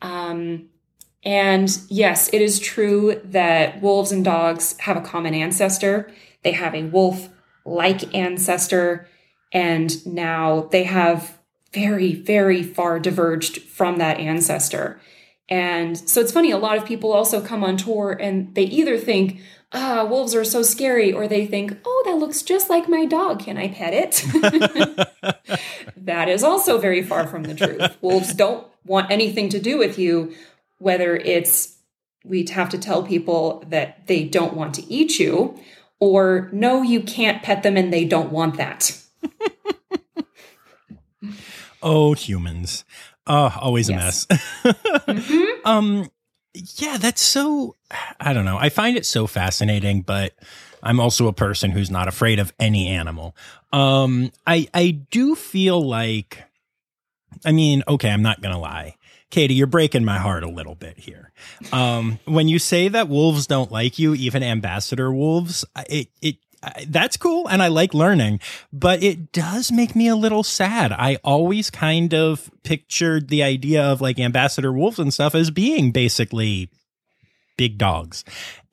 [0.02, 0.70] Um,
[1.24, 6.12] and yes it is true that wolves and dogs have a common ancestor.
[6.44, 7.30] They have a wolf
[7.65, 9.08] like ancestor
[9.52, 11.39] and now they have
[11.74, 15.02] very very far diverged from that ancestor.
[15.50, 19.00] And so it's funny a lot of people also come on tour and they either
[19.00, 19.41] think
[19.76, 23.40] ah, wolves are so scary, or they think, oh, that looks just like my dog.
[23.40, 24.26] Can I pet it?
[25.98, 27.98] that is also very far from the truth.
[28.02, 30.34] Wolves don't want anything to do with you,
[30.80, 31.76] whether it's
[32.24, 35.60] we have to tell people that they don't want to eat you,
[36.00, 39.00] or no, you can't pet them and they don't want that.
[41.84, 42.84] oh, humans.
[43.28, 44.28] Oh, always yes.
[44.30, 44.46] a mess.
[44.64, 45.68] mm-hmm.
[45.68, 46.10] Um,
[46.78, 47.76] yeah, that's so,
[48.20, 48.58] I don't know.
[48.58, 50.34] I find it so fascinating, but
[50.82, 53.36] I'm also a person who's not afraid of any animal.
[53.74, 56.44] Um, I, I do feel like,
[57.44, 58.96] I mean, okay, I'm not going to lie.
[59.32, 61.32] Katie, you're breaking my heart a little bit here.
[61.74, 66.38] Um, when you say that wolves don't like you, even ambassador wolves, it, it
[66.88, 68.39] that's cool and I like learning,
[68.71, 70.91] but it does make me a little sad.
[70.91, 75.91] I always kind of pictured the idea of like ambassador wolves and stuff as being
[75.91, 76.69] basically
[77.58, 78.23] big dogs.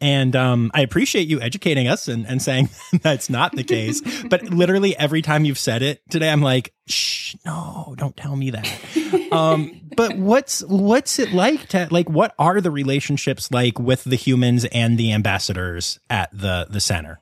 [0.00, 2.70] And um, I appreciate you educating us and, and saying
[3.02, 4.00] that's not the case.
[4.28, 8.50] but literally every time you've said it today, I'm like, shh, no, don't tell me
[8.50, 9.32] that.
[9.32, 14.16] um, but what's what's it like to like what are the relationships like with the
[14.16, 17.20] humans and the ambassadors at the the center?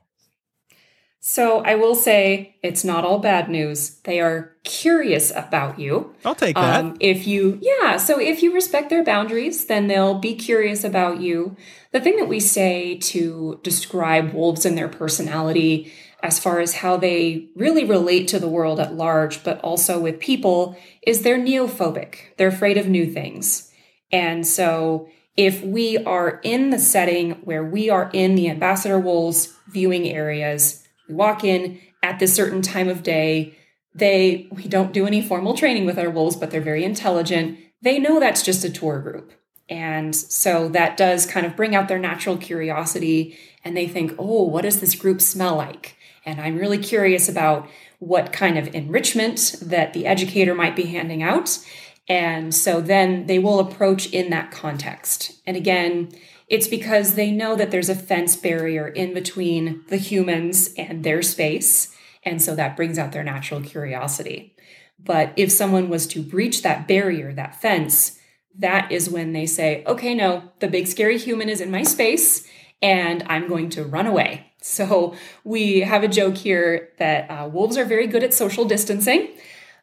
[1.23, 3.99] So I will say it's not all bad news.
[4.05, 6.15] They are curious about you.
[6.25, 6.79] I'll take that.
[6.83, 11.21] Um, if you, yeah, so if you respect their boundaries, then they'll be curious about
[11.21, 11.55] you.
[11.91, 16.97] The thing that we say to describe wolves and their personality, as far as how
[16.97, 22.35] they really relate to the world at large, but also with people, is they're neophobic.
[22.37, 23.71] They're afraid of new things.
[24.11, 25.07] And so
[25.37, 30.80] if we are in the setting where we are in the ambassador wolves viewing areas,
[31.11, 33.57] we walk in at this certain time of day.
[33.93, 37.59] They, we don't do any formal training with our wolves, but they're very intelligent.
[37.81, 39.33] They know that's just a tour group.
[39.69, 43.37] And so that does kind of bring out their natural curiosity.
[43.63, 45.97] And they think, oh, what does this group smell like?
[46.25, 47.69] And I'm really curious about
[47.99, 51.59] what kind of enrichment that the educator might be handing out.
[52.07, 55.41] And so then they will approach in that context.
[55.45, 56.11] And again,
[56.51, 61.21] it's because they know that there's a fence barrier in between the humans and their
[61.21, 61.95] space.
[62.23, 64.53] And so that brings out their natural curiosity.
[64.99, 68.19] But if someone was to breach that barrier, that fence,
[68.59, 72.45] that is when they say, okay, no, the big scary human is in my space
[72.81, 74.51] and I'm going to run away.
[74.61, 79.29] So we have a joke here that uh, wolves are very good at social distancing.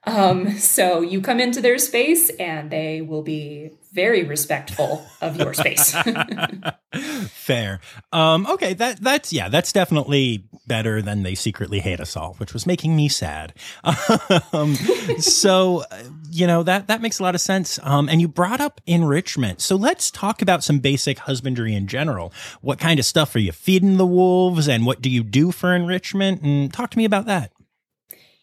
[0.08, 5.52] Um, so you come into their space and they will be very respectful of your
[5.54, 5.94] space.
[7.30, 7.80] Fair.
[8.12, 12.52] Um, okay, that that's yeah, that's definitely better than they secretly hate us all, which
[12.52, 13.54] was making me sad.
[14.52, 14.74] um,
[15.18, 15.84] so
[16.30, 17.78] you know that that makes a lot of sense.
[17.82, 22.32] Um, and you brought up enrichment, so let's talk about some basic husbandry in general.
[22.60, 25.74] What kind of stuff are you feeding the wolves, and what do you do for
[25.74, 26.42] enrichment?
[26.42, 27.52] And talk to me about that.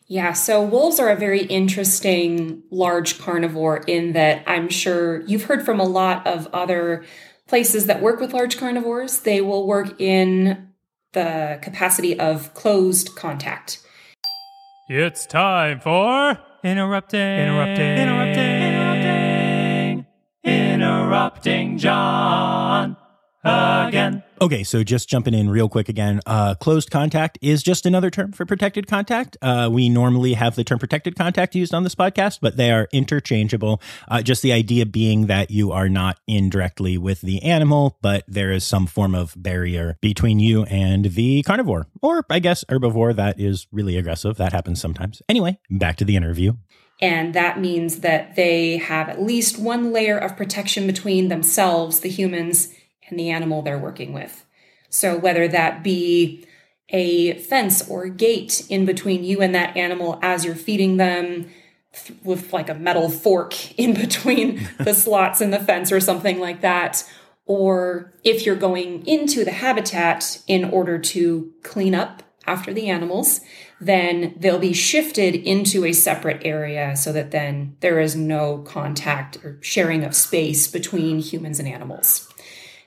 [0.08, 5.66] Yeah, so wolves are a very interesting large carnivore in that I'm sure you've heard
[5.66, 7.04] from a lot of other
[7.48, 9.20] places that work with large carnivores.
[9.20, 10.70] They will work in
[11.14, 13.82] the capacity of closed contact.
[14.90, 20.06] It's time for interrupting, interrupting, interrupting, interrupting,
[20.44, 22.96] interrupting John
[23.44, 24.22] again.
[24.46, 26.22] Okay, so just jumping in real quick again.
[26.28, 29.36] Uh, closed contact is just another term for protected contact.
[29.42, 32.88] Uh, we normally have the term protected contact used on this podcast, but they are
[32.92, 33.82] interchangeable.
[34.08, 38.52] Uh, just the idea being that you are not indirectly with the animal, but there
[38.52, 43.40] is some form of barrier between you and the carnivore, or I guess herbivore that
[43.40, 44.38] is really aggressive.
[44.38, 45.24] That happens sometimes.
[45.28, 46.54] Anyway, back to the interview.
[47.02, 52.10] And that means that they have at least one layer of protection between themselves, the
[52.10, 52.70] humans,
[53.10, 54.46] and the animal they're working with.
[54.90, 56.46] So whether that be
[56.90, 61.50] a fence or gate in between you and that animal as you're feeding them
[61.94, 66.40] th- with like a metal fork in between the slots in the fence or something
[66.40, 67.04] like that.
[67.48, 73.42] Or if you're going into the habitat in order to clean up after the animals,
[73.80, 79.38] then they'll be shifted into a separate area so that then there is no contact
[79.44, 82.32] or sharing of space between humans and animals.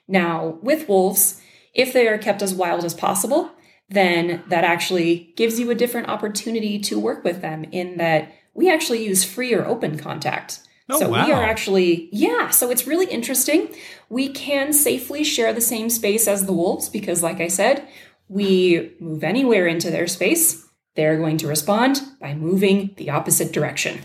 [0.08, 1.40] Now, with wolves,
[1.74, 3.50] if they are kept as wild as possible,
[3.90, 8.70] then that actually gives you a different opportunity to work with them in that we
[8.70, 10.60] actually use free or open contact.
[10.90, 11.26] Oh, so wow.
[11.26, 13.68] we are actually, yeah, so it's really interesting.
[14.08, 17.86] We can safely share the same space as the wolves because, like I said,
[18.28, 20.66] we move anywhere into their space.
[20.96, 24.00] They're going to respond by moving the opposite direction.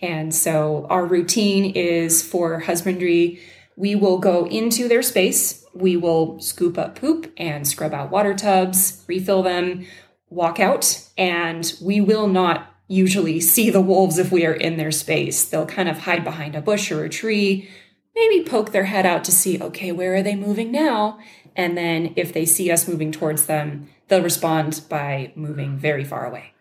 [0.00, 3.40] And so our routine is for husbandry
[3.76, 5.64] we will go into their space.
[5.74, 9.86] We will scoop up poop and scrub out water tubs, refill them,
[10.30, 14.92] walk out, and we will not usually see the wolves if we are in their
[14.92, 15.44] space.
[15.44, 17.68] They'll kind of hide behind a bush or a tree,
[18.14, 21.18] maybe poke their head out to see, okay, where are they moving now?
[21.54, 26.26] And then if they see us moving towards them, they'll respond by moving very far
[26.26, 26.52] away.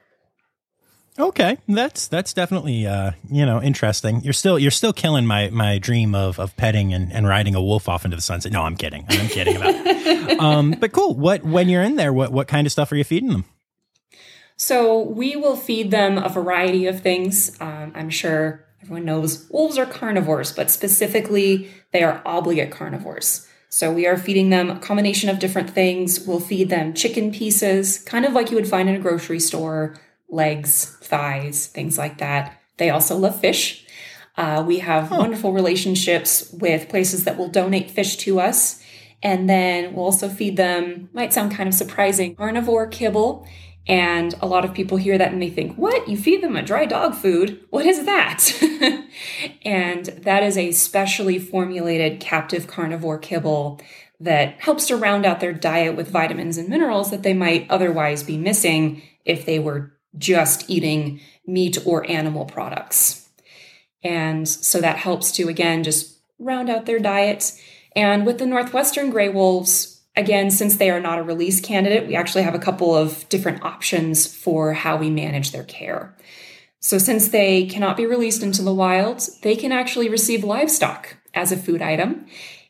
[1.18, 4.22] Okay, that's that's definitely uh, you know interesting.
[4.22, 7.61] You're still you're still killing my my dream of of petting and, and riding a
[7.61, 8.51] wolf off into the sunset.
[8.51, 9.05] No, I'm kidding.
[9.07, 10.39] I'm kidding about it.
[10.39, 11.16] Um, but cool.
[11.16, 13.45] What when you're in there, what what kind of stuff are you feeding them?
[14.57, 17.59] So we will feed them a variety of things.
[17.61, 23.47] Um, I'm sure everyone knows wolves are carnivores, but specifically they are obligate carnivores.
[23.70, 26.26] So we are feeding them a combination of different things.
[26.26, 29.95] We'll feed them chicken pieces, kind of like you would find in a grocery store
[30.30, 32.59] legs, thighs, things like that.
[32.78, 33.86] They also love fish.
[34.38, 35.17] Uh, we have huh.
[35.19, 38.82] wonderful relationships with places that will donate fish to us.
[39.23, 43.47] And then we'll also feed them, might sound kind of surprising, carnivore kibble.
[43.88, 46.07] And a lot of people hear that and they think, what?
[46.07, 47.63] You feed them a dry dog food?
[47.69, 48.51] What is that?
[49.63, 53.80] and that is a specially formulated captive carnivore kibble
[54.19, 58.23] that helps to round out their diet with vitamins and minerals that they might otherwise
[58.23, 63.28] be missing if they were just eating meat or animal products.
[64.03, 67.51] And so that helps to, again, just round out their diet.
[67.95, 72.16] And with the Northwestern gray wolves, again, since they are not a release candidate, we
[72.16, 76.16] actually have a couple of different options for how we manage their care.
[76.80, 81.51] So, since they cannot be released into the wild, they can actually receive livestock as
[81.51, 82.28] a food item.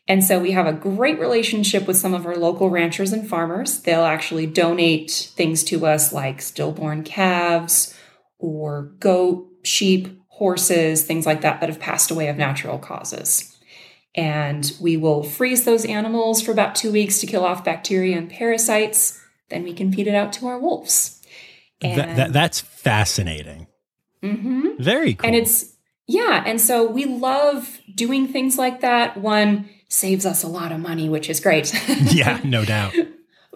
[0.08, 3.80] And so we have a great relationship with some of our local ranchers and farmers.
[3.80, 7.92] They'll actually donate things to us like stillborn calves
[8.38, 13.52] or goat, sheep, horses, things like that that have passed away of natural causes.
[14.14, 18.30] And we will freeze those animals for about two weeks to kill off bacteria and
[18.30, 19.20] parasites.
[19.50, 21.20] Then we can feed it out to our wolves.
[21.82, 23.66] And, that, that, that's fascinating.
[24.22, 24.82] Mm-hmm.
[24.82, 25.26] Very cool.
[25.26, 25.76] And it's,
[26.06, 26.42] yeah.
[26.46, 29.16] And so we love doing things like that.
[29.16, 31.72] One, saves us a lot of money, which is great.
[32.12, 32.94] yeah, no doubt.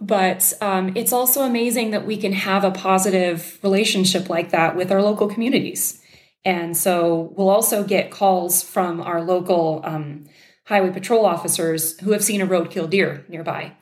[0.00, 4.90] But um, it's also amazing that we can have a positive relationship like that with
[4.90, 6.00] our local communities.
[6.44, 10.24] And so we'll also get calls from our local um,
[10.64, 13.76] highway patrol officers who have seen a roadkill deer nearby.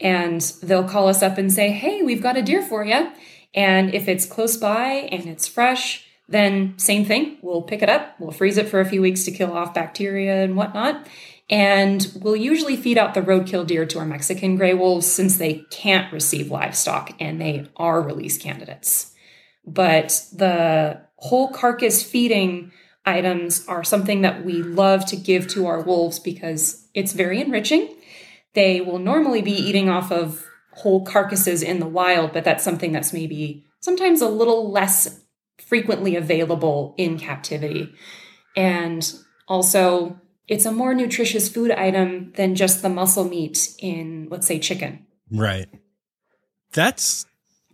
[0.00, 3.12] And they'll call us up and say, Hey, we've got a deer for you.
[3.54, 7.38] And if it's close by and it's fresh, then same thing.
[7.42, 10.42] We'll pick it up, we'll freeze it for a few weeks to kill off bacteria
[10.42, 11.06] and whatnot.
[11.50, 15.64] And we'll usually feed out the roadkill deer to our Mexican gray wolves since they
[15.70, 19.12] can't receive livestock and they are release candidates.
[19.66, 22.70] But the whole carcass feeding
[23.04, 27.96] items are something that we love to give to our wolves because it's very enriching.
[28.54, 32.92] They will normally be eating off of whole carcasses in the wild, but that's something
[32.92, 35.20] that's maybe sometimes a little less
[35.58, 37.92] frequently available in captivity.
[38.56, 39.12] And
[39.48, 40.20] also,
[40.50, 45.06] it's a more nutritious food item than just the muscle meat in, let's say, chicken.
[45.30, 45.68] Right.
[46.72, 47.24] That's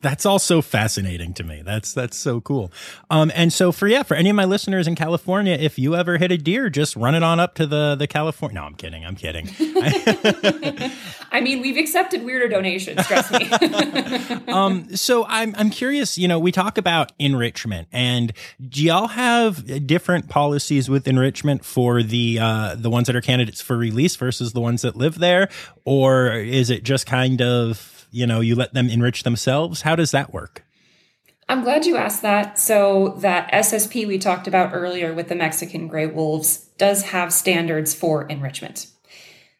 [0.02, 1.62] that's also fascinating to me.
[1.64, 2.70] That's that's so cool.
[3.10, 6.18] Um, and so for yeah, for any of my listeners in California, if you ever
[6.18, 8.60] hit a deer, just run it on up to the the California.
[8.60, 9.04] No, I'm kidding.
[9.04, 9.48] I'm kidding.
[11.32, 13.06] I mean, we've accepted weirder donations.
[13.06, 13.50] Trust me.
[14.52, 16.18] um, so I'm I'm curious.
[16.18, 18.32] You know, we talk about enrichment, and
[18.68, 23.62] do y'all have different policies with enrichment for the uh, the ones that are candidates
[23.62, 25.48] for release versus the ones that live there,
[25.84, 29.82] or is it just kind of you know, you let them enrich themselves?
[29.82, 30.66] How does that work?
[31.48, 32.58] I'm glad you asked that.
[32.58, 37.94] So, that SSP we talked about earlier with the Mexican gray wolves does have standards
[37.94, 38.88] for enrichment.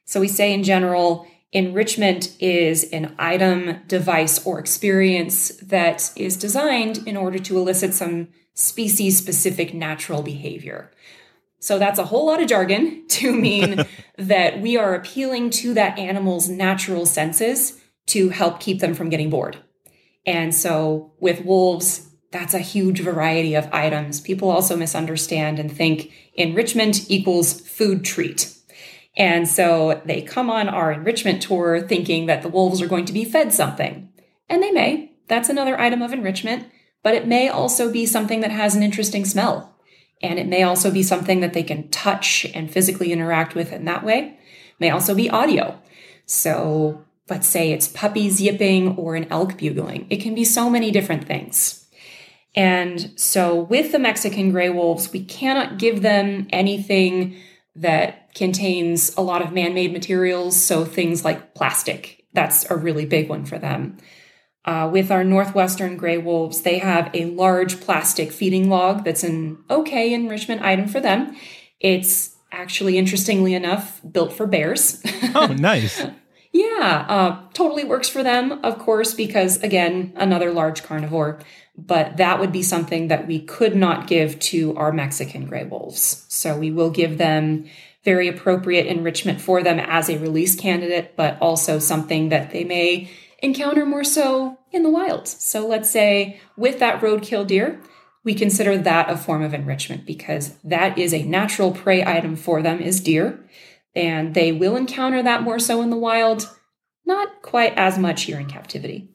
[0.05, 7.07] So, we say in general, enrichment is an item, device, or experience that is designed
[7.07, 10.91] in order to elicit some species specific natural behavior.
[11.61, 13.85] So, that's a whole lot of jargon to mean
[14.19, 19.31] that we are appealing to that animal's natural senses to help keep them from getting
[19.31, 19.59] bored.
[20.25, 24.21] And so with wolves, that's a huge variety of items.
[24.21, 28.53] People also misunderstand and think enrichment equals food treat.
[29.17, 33.13] And so they come on our enrichment tour thinking that the wolves are going to
[33.13, 34.13] be fed something.
[34.49, 35.13] And they may.
[35.29, 36.67] That's another item of enrichment.
[37.03, 39.75] But it may also be something that has an interesting smell.
[40.23, 43.85] And it may also be something that they can touch and physically interact with in
[43.85, 44.19] that way.
[44.19, 45.81] It may also be audio.
[46.27, 50.07] So let's say it's puppies yipping or an elk bugling.
[50.11, 51.87] It can be so many different things.
[52.55, 57.37] And so with the Mexican gray wolves, we cannot give them anything
[57.75, 60.57] that contains a lot of man made materials.
[60.57, 63.99] So things like plastic, that's a really big one for them.
[64.65, 69.59] Uh, with our Northwestern gray wolves, they have a large plastic feeding log that's an
[69.71, 71.37] okay enrichment item for them.
[71.79, 75.03] It's actually, interestingly enough, built for bears.
[75.35, 76.03] Oh, nice.
[76.57, 81.39] Yeah, uh, totally works for them, of course, because again, another large carnivore.
[81.77, 86.25] But that would be something that we could not give to our Mexican gray wolves.
[86.29, 87.67] So we will give them
[88.05, 93.11] very appropriate enrichment for them as a release candidate, but also something that they may
[93.43, 95.29] encounter more so in the wild.
[95.29, 97.79] So let's say with that roadkill deer,
[98.25, 102.63] we consider that a form of enrichment because that is a natural prey item for
[102.63, 103.47] them is deer
[103.97, 106.49] and they will encounter that more so in the wild,
[107.05, 109.09] not quite as much here in captivity.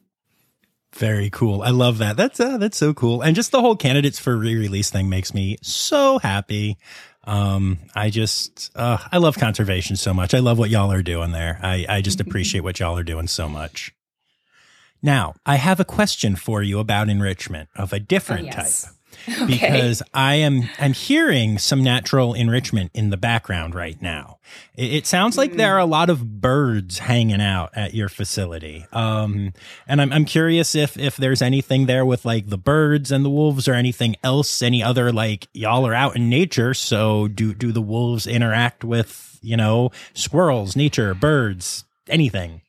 [0.94, 1.62] Very cool.
[1.62, 2.18] I love that.
[2.18, 3.22] That's uh, that's so cool.
[3.22, 6.76] And just the whole candidates for re-release thing makes me so happy.
[7.24, 10.34] Um, I just uh, I love conservation so much.
[10.34, 11.58] I love what y'all are doing there.
[11.62, 13.94] I I just appreciate what y'all are doing so much.
[15.02, 18.84] Now, I have a question for you about enrichment of a different oh, yes.
[18.84, 18.92] type.
[19.42, 19.46] Okay.
[19.46, 24.38] Because I am I'm hearing some natural enrichment in the background right now.
[24.76, 25.56] It, it sounds like mm.
[25.56, 28.86] there are a lot of birds hanging out at your facility.
[28.92, 29.52] Um,
[29.86, 33.30] and I'm I'm curious if if there's anything there with like the birds and the
[33.30, 37.72] wolves or anything else, any other like y'all are out in nature, so do do
[37.72, 42.60] the wolves interact with, you know, squirrels, nature, birds, anything?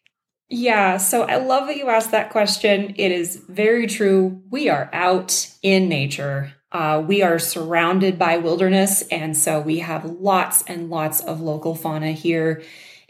[0.50, 2.94] Yeah, so I love that you asked that question.
[2.98, 4.42] It is very true.
[4.50, 6.54] We are out in nature.
[6.72, 11.76] Uh, we are surrounded by wilderness, and so we have lots and lots of local
[11.76, 12.64] fauna here.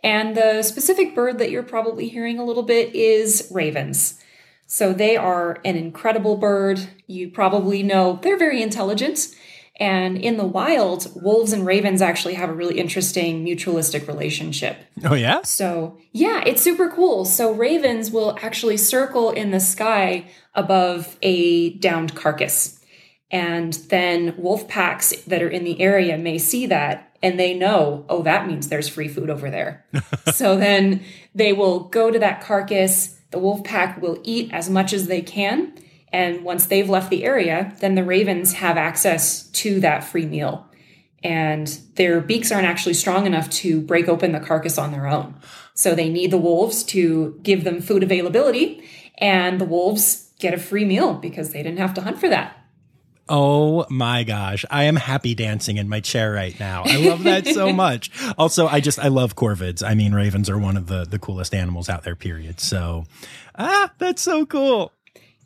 [0.04, 4.20] And the specific bird that you're probably hearing a little bit is ravens.
[4.68, 6.80] So they are an incredible bird.
[7.08, 9.28] You probably know they're very intelligent.
[9.80, 14.78] And in the wild, wolves and ravens actually have a really interesting mutualistic relationship.
[15.04, 15.42] Oh, yeah?
[15.42, 17.26] So, yeah, it's super cool.
[17.26, 22.80] So, ravens will actually circle in the sky above a downed carcass.
[23.32, 28.06] And then wolf packs that are in the area may see that and they know,
[28.10, 29.86] oh, that means there's free food over there.
[30.34, 31.02] so then
[31.34, 33.20] they will go to that carcass.
[33.32, 35.74] The wolf pack will eat as much as they can
[36.14, 40.68] And once they've left the area, then the ravens have access to that free meal.
[41.24, 45.36] And their beaks aren't actually strong enough to break open the carcass on their own.
[45.74, 48.88] So they need the wolves to give them food availability,
[49.18, 52.58] and the wolves get a free meal because they didn't have to hunt for that.
[53.30, 54.66] Oh my gosh.
[54.70, 56.84] I am happy dancing in my chair right now.
[56.86, 58.12] I love that so much.
[58.38, 59.82] Also, I just, I love corvids.
[59.82, 62.60] I mean, ravens are one of the, the coolest animals out there, period.
[62.60, 63.06] So,
[63.58, 64.92] ah, that's so cool.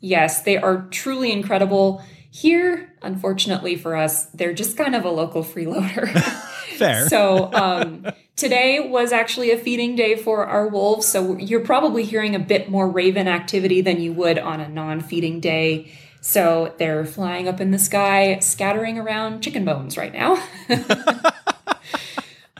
[0.00, 2.02] Yes, they are truly incredible.
[2.30, 6.08] Here, unfortunately for us, they're just kind of a local freeloader.
[6.78, 7.08] Fair.
[7.08, 11.06] so, um, today was actually a feeding day for our wolves.
[11.06, 15.00] So, you're probably hearing a bit more raven activity than you would on a non
[15.00, 15.90] feeding day.
[16.20, 20.40] So, they're flying up in the sky, scattering around chicken bones right now.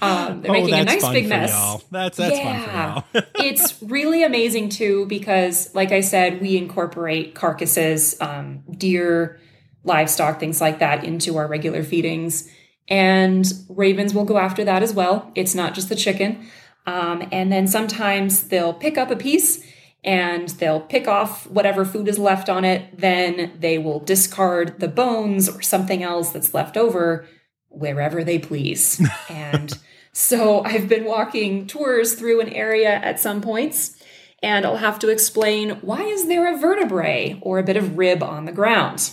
[0.00, 1.50] Um, they're Oh, making a nice big mess.
[1.50, 1.82] y'all.
[1.90, 3.24] That's- that's fun for y'all.
[3.46, 9.40] it's really amazing too because, like I said, we incorporate carcasses, um, deer,
[9.84, 12.48] livestock, things like that into our regular feedings,
[12.88, 15.30] and ravens will go after that as well.
[15.34, 16.46] It's not just the chicken.
[16.86, 19.62] Um, and then sometimes they'll pick up a piece
[20.04, 22.98] and they'll pick off whatever food is left on it.
[22.98, 27.26] Then they will discard the bones or something else that's left over
[27.68, 29.00] wherever they please.
[29.28, 29.78] and
[30.12, 34.02] so I've been walking tours through an area at some points,
[34.42, 38.22] and I'll have to explain why is there a vertebrae or a bit of rib
[38.22, 39.10] on the ground?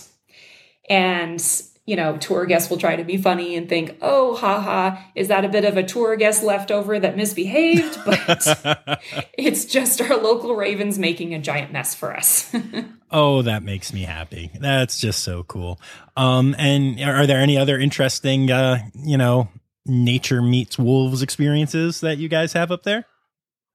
[0.88, 1.42] And
[1.86, 5.44] you know, tour guests will try to be funny and think, oh, haha, is that
[5.44, 8.00] a bit of a tour guest leftover that misbehaved?
[8.04, 9.00] But
[9.38, 12.52] it's just our local ravens making a giant mess for us.
[13.10, 14.50] Oh, that makes me happy.
[14.58, 15.80] That's just so cool.
[16.16, 19.48] Um, and are there any other interesting, uh, you know,
[19.84, 23.06] nature meets wolves experiences that you guys have up there?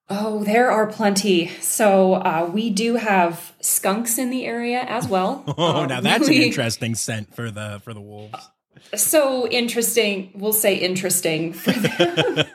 [0.10, 1.48] Oh, there are plenty.
[1.62, 5.44] So uh, we do have skunks in the area as well.
[5.58, 8.50] Oh, Uh, now that's an interesting scent for the for the wolves.
[8.96, 10.32] So interesting.
[10.36, 12.46] We'll say interesting for them.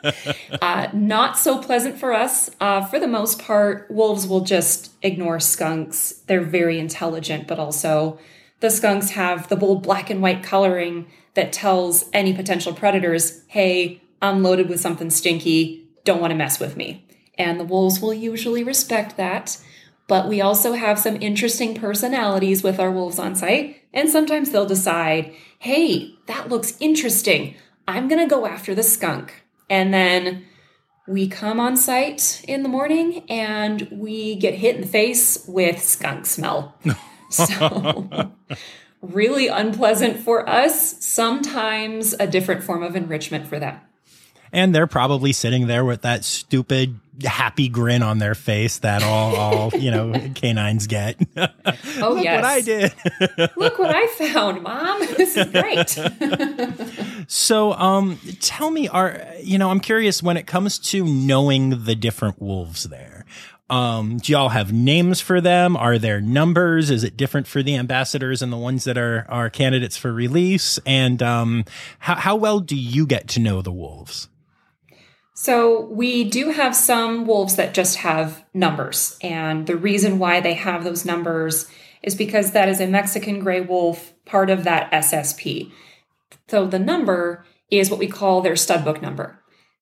[0.61, 2.49] uh, not so pleasant for us.
[2.59, 6.11] Uh, for the most part, wolves will just ignore skunks.
[6.27, 8.19] They're very intelligent, but also
[8.59, 14.01] the skunks have the bold black and white coloring that tells any potential predators, hey,
[14.21, 15.87] I'm loaded with something stinky.
[16.03, 17.05] Don't want to mess with me.
[17.37, 19.59] And the wolves will usually respect that.
[20.07, 23.83] But we also have some interesting personalities with our wolves on site.
[23.93, 27.55] And sometimes they'll decide, hey, that looks interesting.
[27.87, 29.43] I'm going to go after the skunk.
[29.69, 30.45] And then
[31.07, 35.81] we come on site in the morning and we get hit in the face with
[35.81, 36.75] skunk smell.
[37.29, 38.31] so,
[39.01, 41.03] really unpleasant for us.
[41.03, 43.79] Sometimes a different form of enrichment for them.
[44.57, 49.35] And they're probably sitting there with that stupid happy grin on their face that all
[49.35, 51.15] all, you know, canines get.
[51.37, 52.41] Oh, Look yes.
[52.41, 52.93] what I did.
[53.55, 55.01] Look what I found, Mom.
[55.17, 55.97] This is great.
[57.29, 61.93] So, um, tell me, are you know, I'm curious when it comes to knowing the
[61.93, 63.25] different wolves there.
[63.69, 65.75] Um, do y'all have names for them?
[65.75, 66.89] Are there numbers?
[66.89, 70.79] Is it different for the ambassadors and the ones that are are candidates for release?
[70.85, 71.65] And um,
[71.99, 74.29] how how well do you get to know the wolves?
[75.39, 79.19] So we do have some wolves that just have numbers.
[79.21, 81.69] And the reason why they have those numbers
[82.01, 85.71] is because that is a Mexican gray wolf, part of that SSP.
[86.47, 89.39] So the number is what we call their stud book number.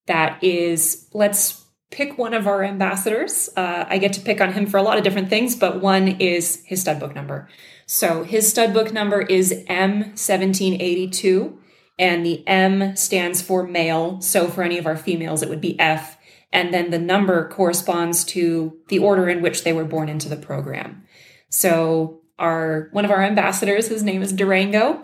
[0.08, 3.47] That is, let's pick one of our ambassadors.
[3.56, 6.10] Uh, I get to pick on him for a lot of different things, but one
[6.20, 7.47] is his stud book number.
[7.86, 11.60] So his stud book number is M1782,
[11.98, 14.20] and the M stands for male.
[14.22, 16.18] So for any of our females, it would be F.
[16.52, 20.38] And then the number corresponds to the order in which they were born into the
[20.38, 21.04] program.
[21.50, 25.02] So our one of our ambassadors, his name is Durango.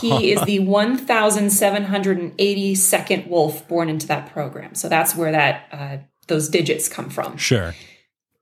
[0.00, 4.74] He is the 1,782nd wolf born into that program.
[4.74, 7.36] So that's where that uh, those digits come from.
[7.36, 7.74] Sure.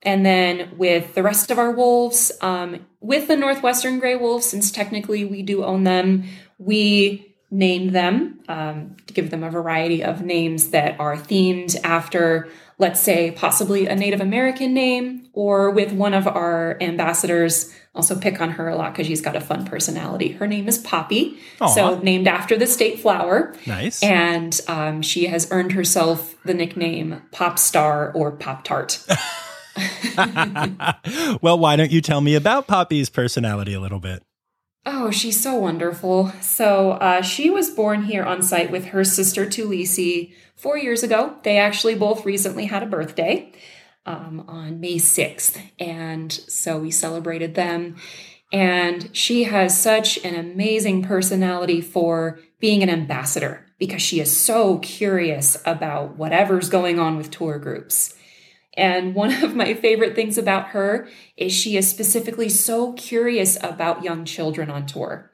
[0.04, 4.72] And then with the rest of our wolves, um, with the Northwestern Gray Wolves, since
[4.72, 6.24] technically we do own them,
[6.58, 12.48] we named them um, to give them a variety of names that are themed after,
[12.78, 17.72] let's say, possibly a Native American name, or with one of our ambassadors.
[17.94, 20.32] Also, pick on her a lot because she's got a fun personality.
[20.32, 23.54] Her name is Poppy, so named after the state flower.
[23.66, 24.02] Nice.
[24.02, 29.04] And um, she has earned herself the nickname Pop Star or Pop Tart.
[31.42, 34.22] well, why don't you tell me about Poppy's personality a little bit?
[34.84, 36.32] Oh, she's so wonderful.
[36.40, 41.36] So, uh, she was born here on site with her sister Tulisi four years ago.
[41.44, 43.52] They actually both recently had a birthday
[44.06, 45.60] um, on May 6th.
[45.78, 47.96] And so we celebrated them.
[48.52, 54.78] And she has such an amazing personality for being an ambassador because she is so
[54.78, 58.14] curious about whatever's going on with tour groups.
[58.76, 64.04] And one of my favorite things about her is she is specifically so curious about
[64.04, 65.30] young children on tour.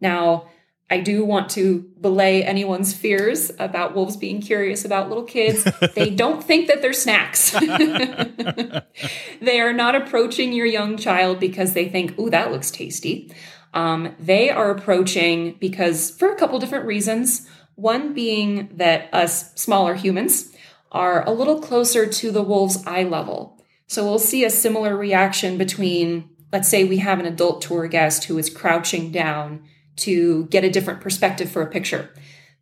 [0.00, 0.48] Now,
[0.92, 5.62] I do want to belay anyone's fears about wolves being curious about little kids.
[5.94, 7.52] they don't think that they're snacks.
[9.40, 13.32] they are not approaching your young child because they think, ooh, that looks tasty.
[13.72, 17.46] Um, they are approaching because for a couple different reasons.
[17.76, 20.54] One being that us smaller humans
[20.90, 23.62] are a little closer to the wolf's eye level.
[23.86, 28.24] So we'll see a similar reaction between, let's say, we have an adult tour guest
[28.24, 29.64] who is crouching down
[29.96, 32.10] to get a different perspective for a picture.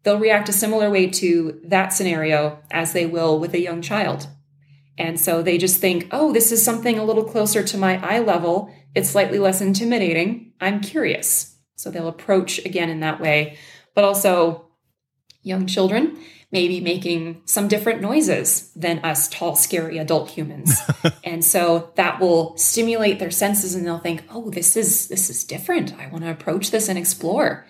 [0.02, 4.26] They'll react a similar way to that scenario as they will with a young child.
[4.96, 8.18] And so they just think, oh, this is something a little closer to my eye
[8.18, 8.72] level.
[8.94, 10.52] It's slightly less intimidating.
[10.60, 11.56] I'm curious.
[11.76, 13.58] So they'll approach again in that way.
[13.94, 14.70] But also,
[15.42, 16.18] young children
[16.50, 20.80] may be making some different noises than us tall, scary adult humans.
[21.24, 25.44] and so that will stimulate their senses and they'll think, oh, this is this is
[25.44, 25.94] different.
[25.98, 27.66] I want to approach this and explore.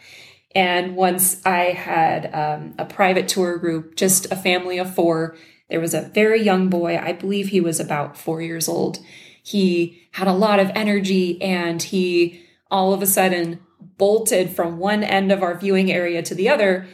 [0.55, 5.37] And once I had um, a private tour group, just a family of four,
[5.69, 6.97] there was a very young boy.
[6.97, 8.99] I believe he was about four years old.
[9.43, 13.61] He had a lot of energy and he all of a sudden
[13.97, 16.87] bolted from one end of our viewing area to the other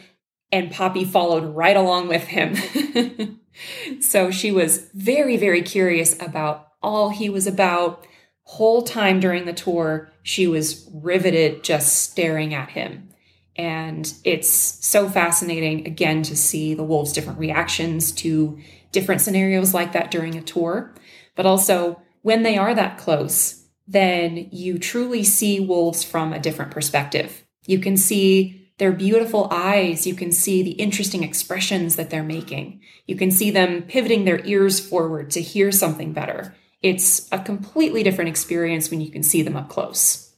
[0.51, 3.39] and Poppy followed right along with him.
[3.99, 8.05] so she was very, very curious about all he was about.
[8.43, 13.09] Whole time during the tour, she was riveted just staring at him.
[13.55, 18.59] And it's so fascinating, again, to see the wolves' different reactions to
[18.91, 20.93] different scenarios like that during a tour.
[21.35, 26.71] But also, when they are that close, then you truly see wolves from a different
[26.71, 27.45] perspective.
[27.65, 32.81] You can see their beautiful eyes, you can see the interesting expressions that they're making.
[33.05, 36.55] You can see them pivoting their ears forward to hear something better.
[36.81, 40.33] It's a completely different experience when you can see them up close.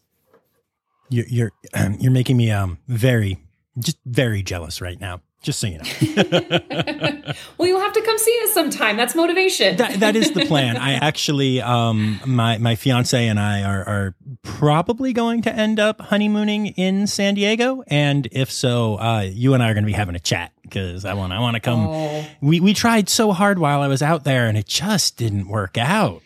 [1.10, 1.52] You're you're,
[2.00, 3.40] you're making me um very
[3.80, 5.22] just very jealous right now.
[5.48, 7.34] Just so you know.
[7.58, 8.98] well, you'll have to come see us sometime.
[8.98, 9.78] That's motivation.
[9.78, 10.76] that, that is the plan.
[10.76, 16.02] I actually, um, my my fiance and I are are probably going to end up
[16.02, 19.94] honeymooning in San Diego, and if so, uh, you and I are going to be
[19.94, 21.88] having a chat because I want I want to come.
[21.88, 22.26] Oh.
[22.42, 25.78] We we tried so hard while I was out there, and it just didn't work
[25.78, 26.24] out.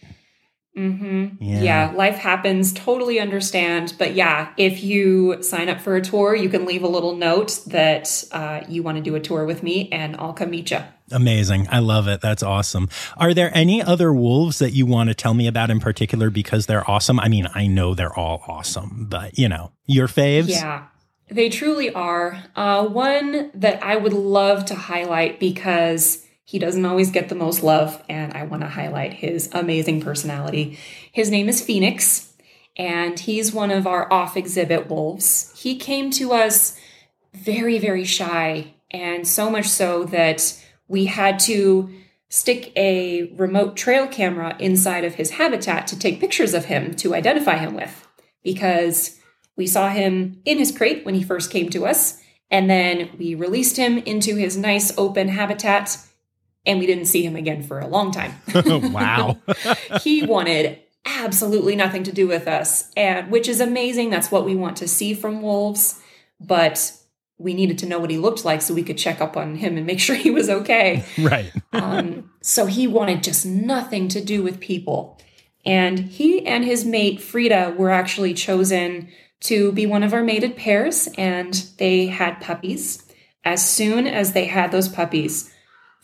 [0.78, 1.44] Mm-hmm.
[1.44, 1.62] Yeah.
[1.62, 1.94] yeah.
[1.96, 2.72] life happens.
[2.72, 3.94] Totally understand.
[3.98, 7.60] But yeah, if you sign up for a tour, you can leave a little note
[7.68, 10.80] that uh, you want to do a tour with me, and I'll come meet you.
[11.12, 11.68] Amazing.
[11.70, 12.22] I love it.
[12.22, 12.90] That's awesome.
[13.18, 16.68] Are there any other wolves that you want to tell me about in particular because
[16.68, 17.20] they're awesome?
[17.20, 20.50] I mean, I know they're all awesome, but you know, your faves?
[20.50, 20.86] Yeah.
[21.30, 22.44] They truly are.
[22.56, 27.64] Uh, one that I would love to highlight because he doesn't always get the most
[27.64, 30.78] love, and I want to highlight his amazing personality.
[31.12, 32.34] His name is Phoenix,
[32.76, 35.54] and he's one of our off exhibit wolves.
[35.58, 36.78] He came to us
[37.34, 41.90] very, very shy, and so much so that we had to
[42.28, 47.14] stick a remote trail camera inside of his habitat to take pictures of him to
[47.14, 48.08] identify him with
[48.44, 49.20] because
[49.56, 52.22] we saw him in his crate when he first came to us.
[52.50, 55.98] And then we released him into his nice open habitat
[56.66, 58.34] and we didn't see him again for a long time.
[58.94, 59.38] wow.
[60.02, 64.10] he wanted absolutely nothing to do with us, and which is amazing.
[64.10, 66.00] That's what we want to see from wolves,
[66.40, 66.94] but
[67.38, 69.78] we needed to know what he looked like so we could check up on him
[69.78, 71.04] and make sure he was okay.
[71.18, 71.52] Right.
[71.74, 75.20] um, so he wanted just nothing to do with people.
[75.66, 79.10] And he and his mate, Frida, were actually chosen
[79.42, 83.04] to be one of our mated pairs, and they had puppies.
[83.44, 85.52] As soon as they had those puppies,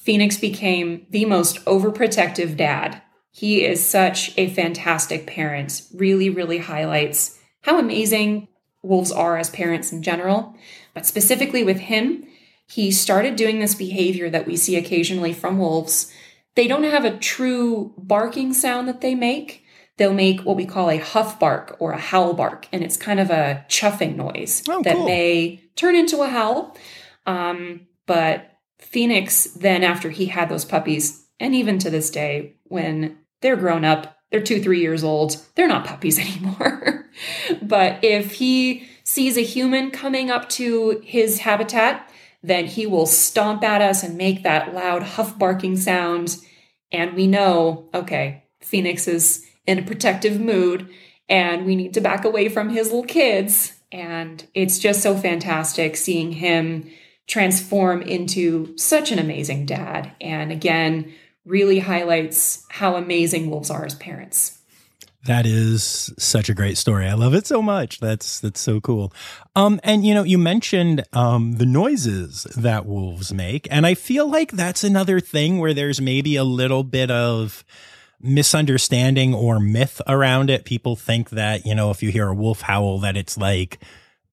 [0.07, 3.01] Phoenix became the most overprotective dad.
[3.29, 8.47] He is such a fantastic parent, really, really highlights how amazing
[8.81, 10.55] wolves are as parents in general.
[10.93, 12.25] But specifically with him,
[12.67, 16.09] he started doing this behavior that we see occasionally from wolves.
[16.55, 19.65] They don't have a true barking sound that they make.
[19.97, 23.19] They'll make what we call a huff bark or a howl bark, and it's kind
[23.19, 25.05] of a chuffing noise oh, that cool.
[25.05, 26.77] may turn into a howl.
[27.25, 33.17] Um, but Phoenix, then after he had those puppies, and even to this day, when
[33.41, 37.05] they're grown up, they're two, three years old, they're not puppies anymore.
[37.61, 42.09] but if he sees a human coming up to his habitat,
[42.43, 46.37] then he will stomp at us and make that loud huff barking sound.
[46.91, 50.89] And we know, okay, Phoenix is in a protective mood
[51.29, 53.73] and we need to back away from his little kids.
[53.91, 56.89] And it's just so fantastic seeing him
[57.27, 60.11] transform into such an amazing dad.
[60.19, 61.13] And again,
[61.45, 64.57] really highlights how amazing wolves are as parents.
[65.25, 67.05] That is such a great story.
[67.05, 67.99] I love it so much.
[67.99, 69.11] That's that's so cool.
[69.57, 74.29] Um, and you know, you mentioned um, the noises that wolves make, and I feel
[74.29, 77.65] like that's another thing where there's maybe a little bit of
[78.21, 80.63] misunderstanding or myth around it.
[80.63, 83.79] People think that you know, if you hear a wolf howl, that it's like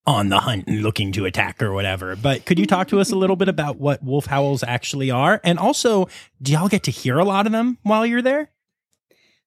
[0.07, 2.17] on the hunt and looking to attack or whatever.
[2.17, 5.41] But could you talk to us a little bit about what wolf howls actually are,
[5.45, 6.09] and also,
[6.43, 8.51] do y'all get to hear a lot of them while you're there?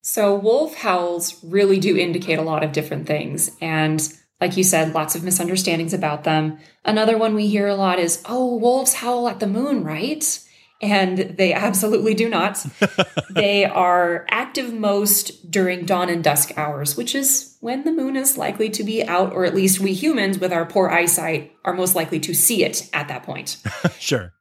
[0.02, 3.52] So, wolf howls really do indicate a lot of different things.
[3.62, 4.02] And
[4.40, 6.60] like you said, lots of misunderstandings about them.
[6.86, 10.40] Another one we hear a lot is, oh, wolves howl at the moon, right?
[10.82, 12.64] And they absolutely do not.
[13.32, 18.38] they are active most during dawn and dusk hours, which is when the moon is
[18.38, 21.96] likely to be out, or at least we humans with our poor eyesight are most
[21.96, 23.58] likely to see it at that point.
[24.00, 24.34] sure.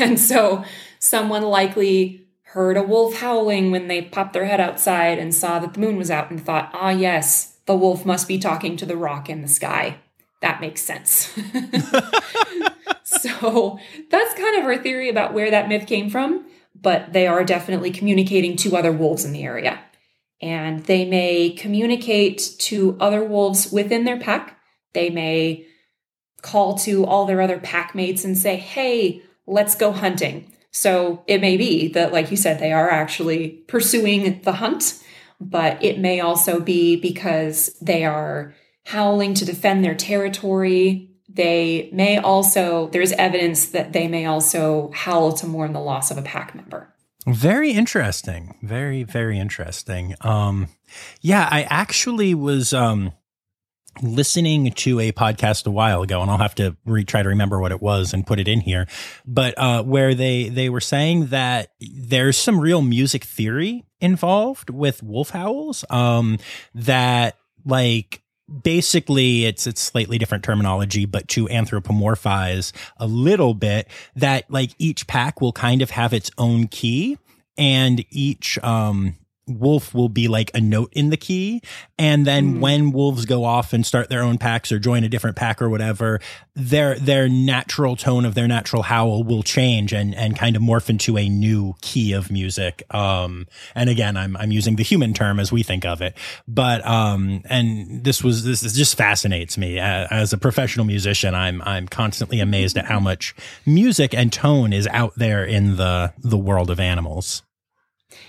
[0.00, 0.64] And so
[0.98, 5.74] someone likely heard a wolf howling when they popped their head outside and saw that
[5.74, 8.96] the moon was out and thought, ah, yes, the wolf must be talking to the
[8.96, 9.98] rock in the sky.
[10.40, 11.36] That makes sense.
[13.04, 13.78] so
[14.10, 17.90] that's kind of our theory about where that myth came from, but they are definitely
[17.90, 19.80] communicating to other wolves in the area.
[20.42, 24.58] And they may communicate to other wolves within their pack.
[24.92, 25.66] They may
[26.42, 30.52] call to all their other pack mates and say, hey, let's go hunting.
[30.70, 35.02] So it may be that, like you said, they are actually pursuing the hunt,
[35.40, 41.15] but it may also be because they are howling to defend their territory.
[41.36, 46.16] They may also, there's evidence that they may also howl to mourn the loss of
[46.18, 46.92] a pack member.
[47.26, 48.56] Very interesting.
[48.62, 50.14] Very, very interesting.
[50.22, 50.68] Um,
[51.20, 53.12] yeah, I actually was, um,
[54.02, 57.58] listening to a podcast a while ago and I'll have to re- try to remember
[57.58, 58.86] what it was and put it in here
[59.24, 65.02] but uh, where they they were saying that there's some real music theory involved with
[65.02, 66.38] wolf howls um,
[66.74, 68.22] that like
[68.62, 75.06] basically it's it's slightly different terminology but to anthropomorphize a little bit that like each
[75.08, 77.18] pack will kind of have its own key
[77.58, 79.14] and each um
[79.46, 81.62] wolf will be like a note in the key.
[81.98, 82.60] And then mm.
[82.60, 85.68] when wolves go off and start their own packs or join a different pack or
[85.68, 86.20] whatever,
[86.54, 90.90] their their natural tone of their natural howl will change and and kind of morph
[90.90, 92.82] into a new key of music.
[92.92, 96.16] Um and again I'm I'm using the human term as we think of it.
[96.48, 99.78] But um and this was this, this just fascinates me.
[99.78, 103.34] As a professional musician, I'm I'm constantly amazed at how much
[103.64, 107.42] music and tone is out there in the the world of animals.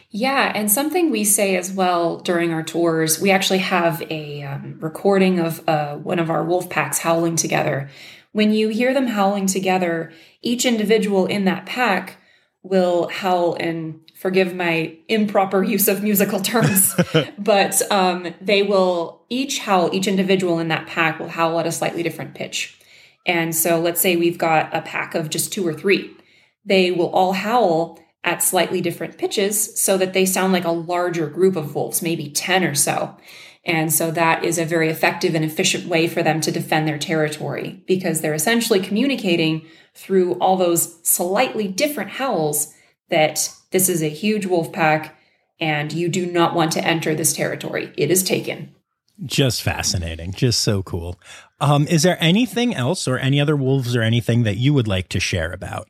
[0.10, 4.78] Yeah, and something we say as well during our tours, we actually have a um,
[4.80, 7.89] recording of uh, one of our wolf packs howling together.
[8.32, 12.22] When you hear them howling together, each individual in that pack
[12.64, 16.95] will howl and forgive my improper use of musical terms,
[17.38, 21.72] but um, they will each howl, each individual in that pack will howl at a
[21.72, 22.80] slightly different pitch.
[23.26, 26.16] And so let's say we've got a pack of just two or three.
[26.66, 31.28] They will all howl at slightly different pitches so that they sound like a larger
[31.28, 33.16] group of wolves, maybe 10 or so.
[33.64, 36.98] And so that is a very effective and efficient way for them to defend their
[36.98, 39.66] territory because they're essentially communicating
[39.96, 42.74] through all those slightly different howls
[43.10, 45.18] that this is a huge wolf pack
[45.58, 47.94] and you do not want to enter this territory.
[47.96, 48.76] It is taken.
[49.24, 50.34] Just fascinating.
[50.34, 51.18] Just so cool.
[51.62, 55.08] Um, is there anything else or any other wolves or anything that you would like
[55.10, 55.88] to share about?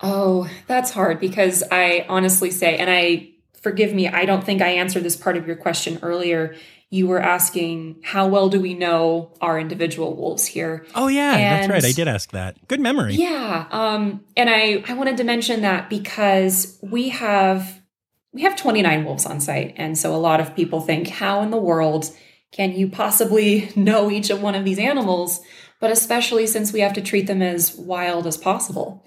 [0.00, 3.30] Oh, that's hard because I honestly say, and I
[3.62, 6.54] forgive me, I don't think I answered this part of your question earlier.
[6.90, 10.86] You were asking, how well do we know our individual wolves here?
[10.94, 11.90] Oh, yeah, and that's right.
[11.90, 12.68] I did ask that.
[12.68, 13.14] Good memory.
[13.14, 13.66] Yeah.
[13.70, 17.80] Um, and I, I wanted to mention that because we have
[18.36, 19.72] we have 29 wolves on site.
[19.78, 22.14] And so a lot of people think, how in the world
[22.52, 25.40] can you possibly know each of one of these animals?
[25.80, 29.04] But especially since we have to treat them as wild as possible.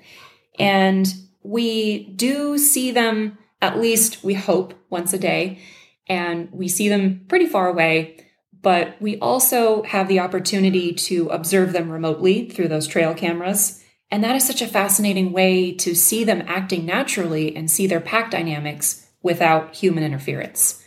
[0.60, 5.60] And we do see them, at least we hope, once a day.
[6.08, 8.26] And we see them pretty far away.
[8.62, 13.84] But we also have the opportunity to observe them remotely through those trail cameras.
[14.12, 18.02] And that is such a fascinating way to see them acting naturally and see their
[18.02, 20.84] pack dynamics without human interference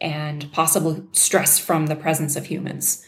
[0.00, 3.04] and possible stress from the presence of humans.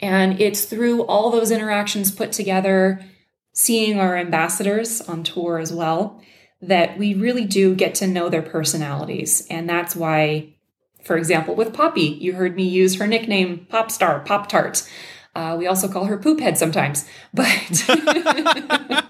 [0.00, 3.02] And it's through all those interactions put together
[3.58, 6.22] seeing our ambassadors on tour as well,
[6.62, 9.44] that we really do get to know their personalities.
[9.50, 10.54] And that's why,
[11.02, 14.88] For example, with Poppy, you heard me use her nickname Pop Star, Pop Tart.
[15.34, 17.04] Uh, we also call her Poop Head sometimes.
[17.34, 17.84] But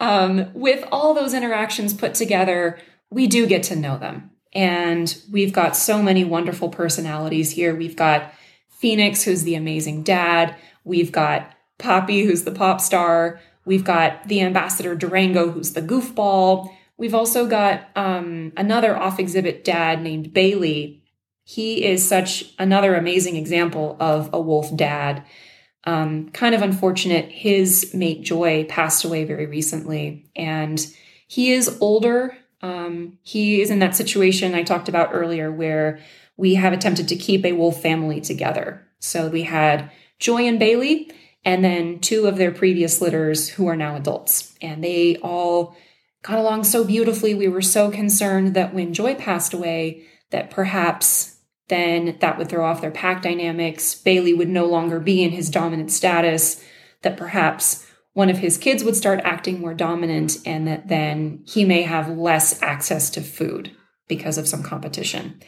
[0.00, 4.32] um, with all those interactions put together, we do get to know them.
[4.52, 7.74] And we've got so many wonderful personalities here.
[7.74, 8.34] We've got
[8.68, 10.56] Phoenix, who's the amazing dad.
[10.84, 13.40] We've got Poppy, who's the pop star.
[13.64, 16.74] We've got the ambassador Durango, who's the goofball.
[16.96, 21.02] We've also got um, another off exhibit dad named Bailey.
[21.44, 25.24] He is such another amazing example of a wolf dad.
[25.84, 30.84] Um, kind of unfortunate, his mate Joy passed away very recently, and
[31.26, 32.36] he is older.
[32.60, 35.98] Um, he is in that situation I talked about earlier where
[36.36, 38.86] we have attempted to keep a wolf family together.
[39.00, 39.90] So we had
[40.20, 41.10] Joy and Bailey,
[41.44, 44.54] and then two of their previous litters who are now adults.
[44.60, 45.76] And they all
[46.22, 47.34] got along so beautifully.
[47.34, 51.38] We were so concerned that when Joy passed away, that perhaps
[51.68, 53.94] then that would throw off their pack dynamics.
[53.94, 56.62] Bailey would no longer be in his dominant status,
[57.02, 61.64] that perhaps one of his kids would start acting more dominant, and that then he
[61.64, 63.74] may have less access to food
[64.06, 65.40] because of some competition.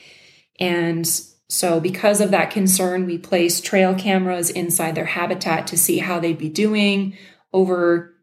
[0.58, 1.06] And
[1.48, 6.18] so, because of that concern, we placed trail cameras inside their habitat to see how
[6.18, 7.16] they'd be doing
[7.52, 8.14] over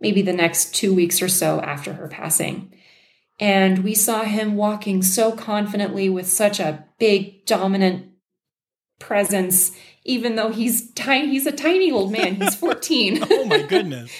[0.00, 2.74] maybe the next two weeks or so after her passing.
[3.38, 8.06] And we saw him walking so confidently with such a big, dominant
[8.98, 9.72] presence,
[10.04, 11.28] even though he's tiny.
[11.28, 12.36] He's a tiny old man.
[12.36, 13.24] He's 14.
[13.30, 14.12] oh my goodness.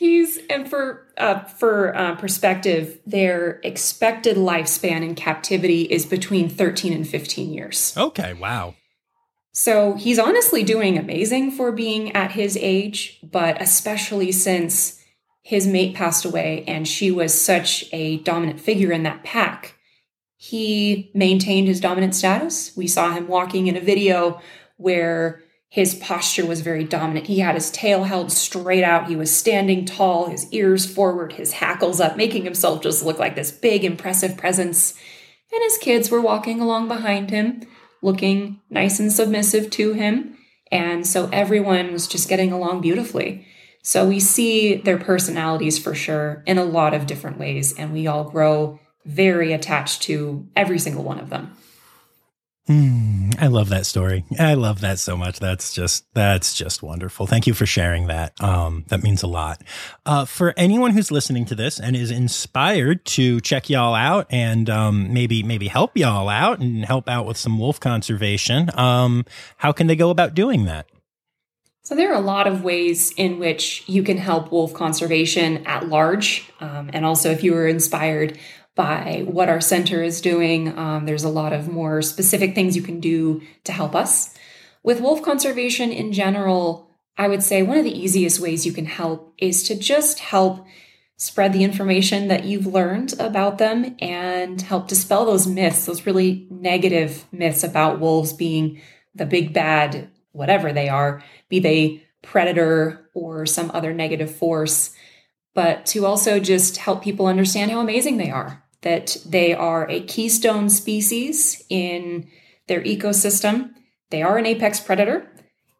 [0.00, 6.94] He's and for uh, for uh, perspective, their expected lifespan in captivity is between 13
[6.94, 7.94] and 15 years.
[7.94, 8.76] Okay, wow.
[9.52, 15.04] So he's honestly doing amazing for being at his age, but especially since
[15.42, 19.76] his mate passed away and she was such a dominant figure in that pack,
[20.38, 22.74] he maintained his dominant status.
[22.74, 24.40] We saw him walking in a video
[24.78, 27.28] where his posture was very dominant.
[27.28, 29.06] He had his tail held straight out.
[29.06, 33.36] He was standing tall, his ears forward, his hackles up, making himself just look like
[33.36, 34.94] this big, impressive presence.
[35.52, 37.62] And his kids were walking along behind him,
[38.02, 40.36] looking nice and submissive to him.
[40.72, 43.46] And so everyone was just getting along beautifully.
[43.82, 48.08] So we see their personalities for sure in a lot of different ways, and we
[48.08, 51.56] all grow very attached to every single one of them.
[52.70, 54.24] Mm, I love that story.
[54.38, 55.40] I love that so much.
[55.40, 57.26] That's just that's just wonderful.
[57.26, 58.40] Thank you for sharing that.
[58.40, 59.60] Um, that means a lot.
[60.06, 64.70] Uh, for anyone who's listening to this and is inspired to check y'all out and
[64.70, 69.24] um, maybe maybe help y'all out and help out with some wolf conservation, um,
[69.56, 70.86] how can they go about doing that?
[71.82, 75.88] So there are a lot of ways in which you can help wolf conservation at
[75.88, 78.38] large, um, and also if you were inspired
[78.74, 80.76] by what our center is doing.
[80.78, 84.34] Um, there's a lot of more specific things you can do to help us.
[84.82, 88.86] With wolf conservation in general, I would say one of the easiest ways you can
[88.86, 90.64] help is to just help
[91.16, 96.46] spread the information that you've learned about them and help dispel those myths, those really
[96.50, 98.80] negative myths about wolves being
[99.14, 104.94] the big bad, whatever they are, be they predator or some other negative force
[105.54, 110.00] but to also just help people understand how amazing they are, that they are a
[110.00, 112.28] keystone species in
[112.68, 113.70] their ecosystem.
[114.10, 115.30] They are an apex predator,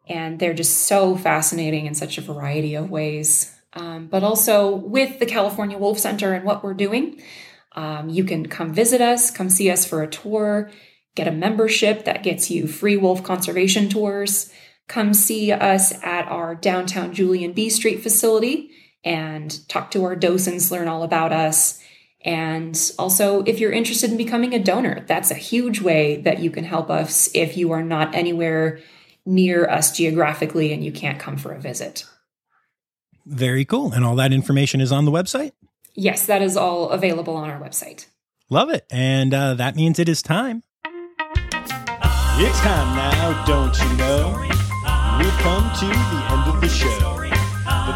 [0.07, 3.55] and they're just so fascinating in such a variety of ways.
[3.73, 7.21] Um, but also with the California Wolf Center and what we're doing,
[7.73, 10.69] um, you can come visit us, come see us for a tour,
[11.15, 14.51] get a membership that gets you free wolf conservation tours.
[14.89, 18.71] Come see us at our downtown Julian B Street facility
[19.03, 21.81] and talk to our docents, learn all about us.
[22.23, 26.51] And also, if you're interested in becoming a donor, that's a huge way that you
[26.51, 28.79] can help us if you are not anywhere
[29.25, 32.05] near us geographically and you can't come for a visit.
[33.25, 33.91] Very cool.
[33.91, 35.51] And all that information is on the website?
[35.95, 38.05] Yes, that is all available on our website.
[38.49, 38.85] Love it.
[38.91, 40.63] And uh, that means it is time.
[42.43, 44.37] It's time now, don't you know?
[45.19, 47.20] We've come to the end of the show.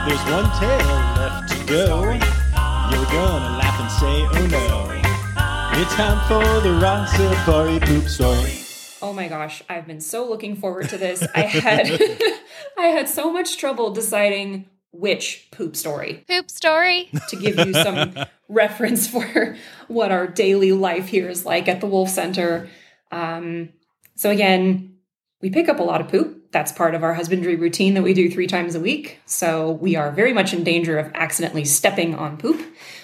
[0.06, 0.88] But there's one tail
[1.18, 2.03] left to go.
[2.12, 5.82] You're gonna laugh and say, oh no.
[5.82, 8.53] It's time for the Rossafari poop story.
[9.01, 11.26] Oh my gosh, I've been so looking forward to this.
[11.34, 11.88] I had
[12.78, 16.24] I had so much trouble deciding which poop story.
[16.28, 17.10] Poop story.
[17.30, 18.14] To give you some
[18.47, 22.70] reference for what our daily life here is like at the Wolf Center.
[23.12, 23.70] Um,
[24.14, 24.94] so again,
[25.45, 28.15] we pick up a lot of poop that's part of our husbandry routine that we
[28.15, 29.19] do three times a week.
[29.27, 32.59] So we are very much in danger of accidentally stepping on poop.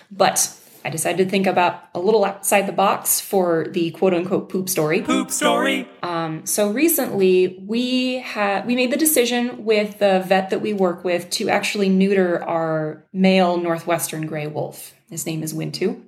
[0.09, 0.51] But
[0.83, 4.69] I decided to think about a little outside the box for the quote unquote poop
[4.69, 5.03] story.
[5.03, 5.87] Poop story.
[6.01, 11.03] Um, so recently, we had we made the decision with the vet that we work
[11.03, 14.95] with to actually neuter our male northwestern gray wolf.
[15.11, 16.01] His name is Wintu.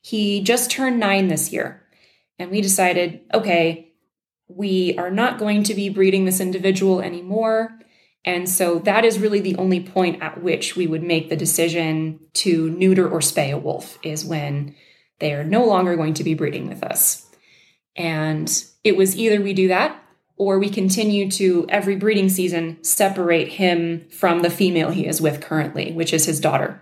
[0.00, 1.82] He just turned nine this year,
[2.38, 3.90] and we decided, okay,
[4.48, 7.78] we are not going to be breeding this individual anymore.
[8.24, 12.20] And so that is really the only point at which we would make the decision
[12.34, 14.74] to neuter or spay a wolf is when
[15.18, 17.30] they are no longer going to be breeding with us.
[17.96, 18.50] And
[18.82, 20.02] it was either we do that
[20.36, 25.40] or we continue to every breeding season separate him from the female he is with
[25.40, 26.80] currently, which is his daughter.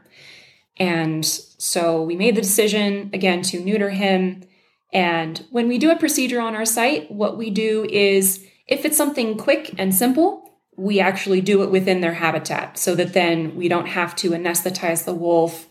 [0.79, 4.45] And so we made the decision again to neuter him.
[4.93, 8.97] And when we do a procedure on our site, what we do is if it's
[8.97, 10.43] something quick and simple,
[10.77, 15.05] we actually do it within their habitat so that then we don't have to anesthetize
[15.05, 15.69] the wolf.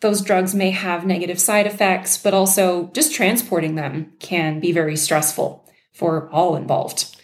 [0.00, 4.96] Those drugs may have negative side effects, but also just transporting them can be very
[4.96, 7.16] stressful for all involved.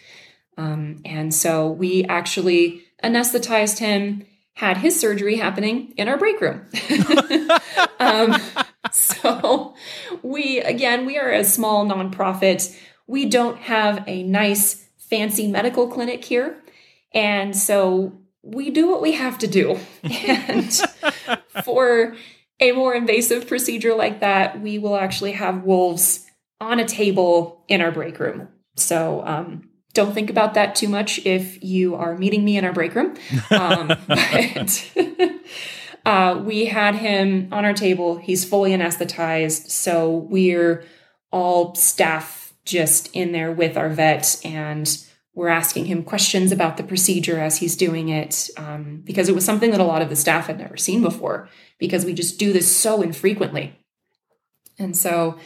[0.57, 6.65] Um, and so we actually anesthetized him, had his surgery happening in our break room.
[7.99, 8.35] um,
[8.91, 9.73] so
[10.21, 12.77] we, again, we are a small nonprofit.
[13.07, 16.61] We don't have a nice, fancy medical clinic here.
[17.13, 19.79] And so we do what we have to do.
[20.03, 20.73] and
[21.63, 22.15] for
[22.59, 26.25] a more invasive procedure like that, we will actually have wolves
[26.59, 28.47] on a table in our break room.
[28.75, 32.73] So um, don't think about that too much if you are meeting me in our
[32.73, 33.15] break room.
[33.51, 34.91] Um, but
[36.05, 38.17] uh, we had him on our table.
[38.17, 39.69] He's fully anesthetized.
[39.69, 40.83] So we're
[41.31, 44.97] all staff just in there with our vet and
[45.35, 49.43] we're asking him questions about the procedure as he's doing it um, because it was
[49.43, 51.49] something that a lot of the staff had never seen before
[51.79, 53.75] because we just do this so infrequently.
[54.77, 55.39] And so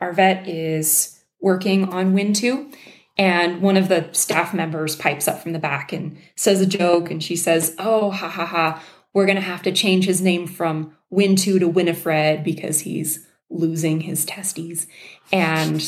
[0.00, 2.74] our vet is working on Wintu,
[3.18, 7.10] and one of the staff members pipes up from the back and says a joke,
[7.10, 8.82] and she says, Oh, ha ha ha,
[9.16, 14.02] we're going to have to change his name from Wintu to Winifred because he's losing
[14.02, 14.86] his testes.
[15.32, 15.80] And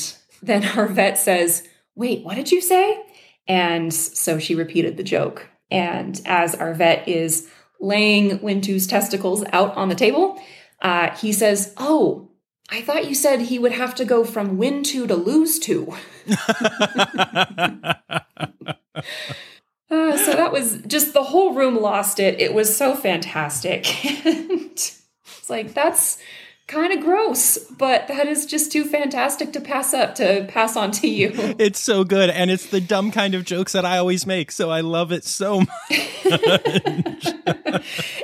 [0.42, 2.98] then our vet says, Wait, what did you say?
[3.46, 5.46] And so she repeated the joke.
[5.70, 10.40] And as our vet is laying Wintu's testicles out on the table,
[10.80, 12.30] uh, he says, Oh,
[12.70, 15.94] I thought you said he would have to go from win two to lose to.
[19.90, 22.40] uh, so that was just the whole room lost it.
[22.40, 24.04] It was so fantastic.
[24.26, 25.00] and it's
[25.48, 26.18] like, that's
[26.66, 30.90] kind of gross, but that is just too fantastic to pass up to pass on
[30.92, 31.32] to you.
[31.58, 34.70] It's so good and it's the dumb kind of jokes that I always make, so
[34.70, 35.60] I love it so
[35.90, 37.26] much.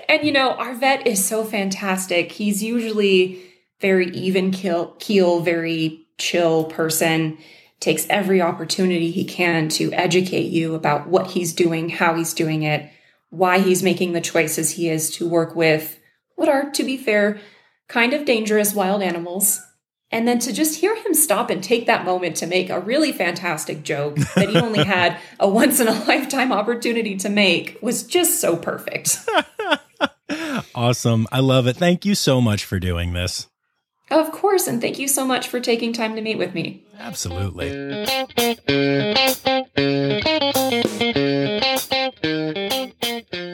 [0.09, 2.31] and you know, our vet is so fantastic.
[2.31, 3.41] He's usually
[3.81, 7.39] very even keel, keel very chill person.
[7.85, 12.63] Takes every opportunity he can to educate you about what he's doing, how he's doing
[12.63, 12.91] it,
[13.29, 15.99] why he's making the choices he is to work with
[16.35, 17.39] what are, to be fair,
[17.87, 19.61] kind of dangerous wild animals.
[20.11, 23.13] And then to just hear him stop and take that moment to make a really
[23.13, 28.03] fantastic joke that he only had a once in a lifetime opportunity to make was
[28.03, 29.19] just so perfect.
[30.75, 31.27] awesome.
[31.31, 31.77] I love it.
[31.77, 33.47] Thank you so much for doing this.
[34.11, 34.67] Of course.
[34.67, 36.84] And thank you so much for taking time to meet with me.
[36.99, 37.71] Absolutely.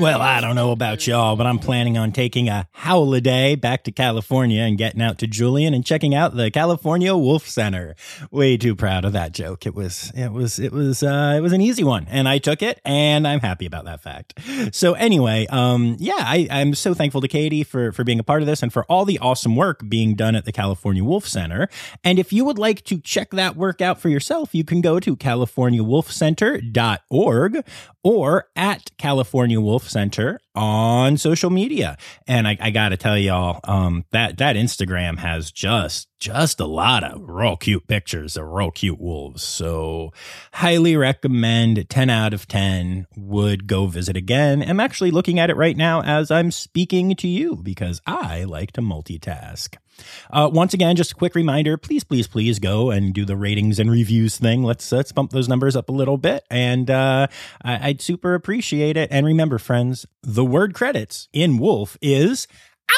[0.01, 3.93] Well, I don't know about y'all, but I'm planning on taking a holiday back to
[3.93, 7.95] California and getting out to Julian and checking out the California Wolf Center.
[8.31, 9.67] Way too proud of that joke.
[9.67, 12.63] It was, it was, it was, uh, it was an easy one, and I took
[12.63, 14.41] it, and I'm happy about that fact.
[14.73, 18.41] So anyway, um, yeah, I, I'm so thankful to Katie for for being a part
[18.41, 21.69] of this and for all the awesome work being done at the California Wolf Center.
[22.03, 24.99] And if you would like to check that work out for yourself, you can go
[24.99, 27.65] to californiawolfcenter.org
[28.03, 31.97] or at California Wolf Center on social media.
[32.27, 36.67] And I, I got to tell y'all, um, that that Instagram has just just a
[36.67, 39.43] lot of real cute pictures of real cute wolves.
[39.43, 40.13] So
[40.53, 41.89] highly recommend.
[41.89, 44.63] Ten out of ten would go visit again.
[44.63, 48.73] I'm actually looking at it right now as I'm speaking to you because I like
[48.73, 49.77] to multitask.
[50.31, 53.79] Uh, once again, just a quick reminder: please, please, please go and do the ratings
[53.79, 54.63] and reviews thing.
[54.63, 57.27] Let's let's bump those numbers up a little bit, and uh,
[57.63, 59.09] I, I'd super appreciate it.
[59.11, 62.47] And remember, friends, the word credits in Wolf is
[62.89, 62.97] Woo!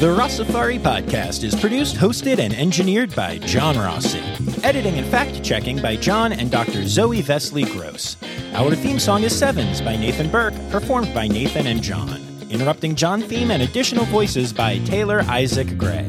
[0.00, 4.20] The Rossafari podcast is produced, hosted, and engineered by John Rossi.
[4.62, 6.86] Editing and fact checking by John and Dr.
[6.86, 8.16] Zoe Vesley Gross.
[8.54, 12.20] Our theme song is Sevens by Nathan Burke, performed by Nathan and John.
[12.50, 16.08] Interrupting John theme and additional voices by Taylor Isaac Gray.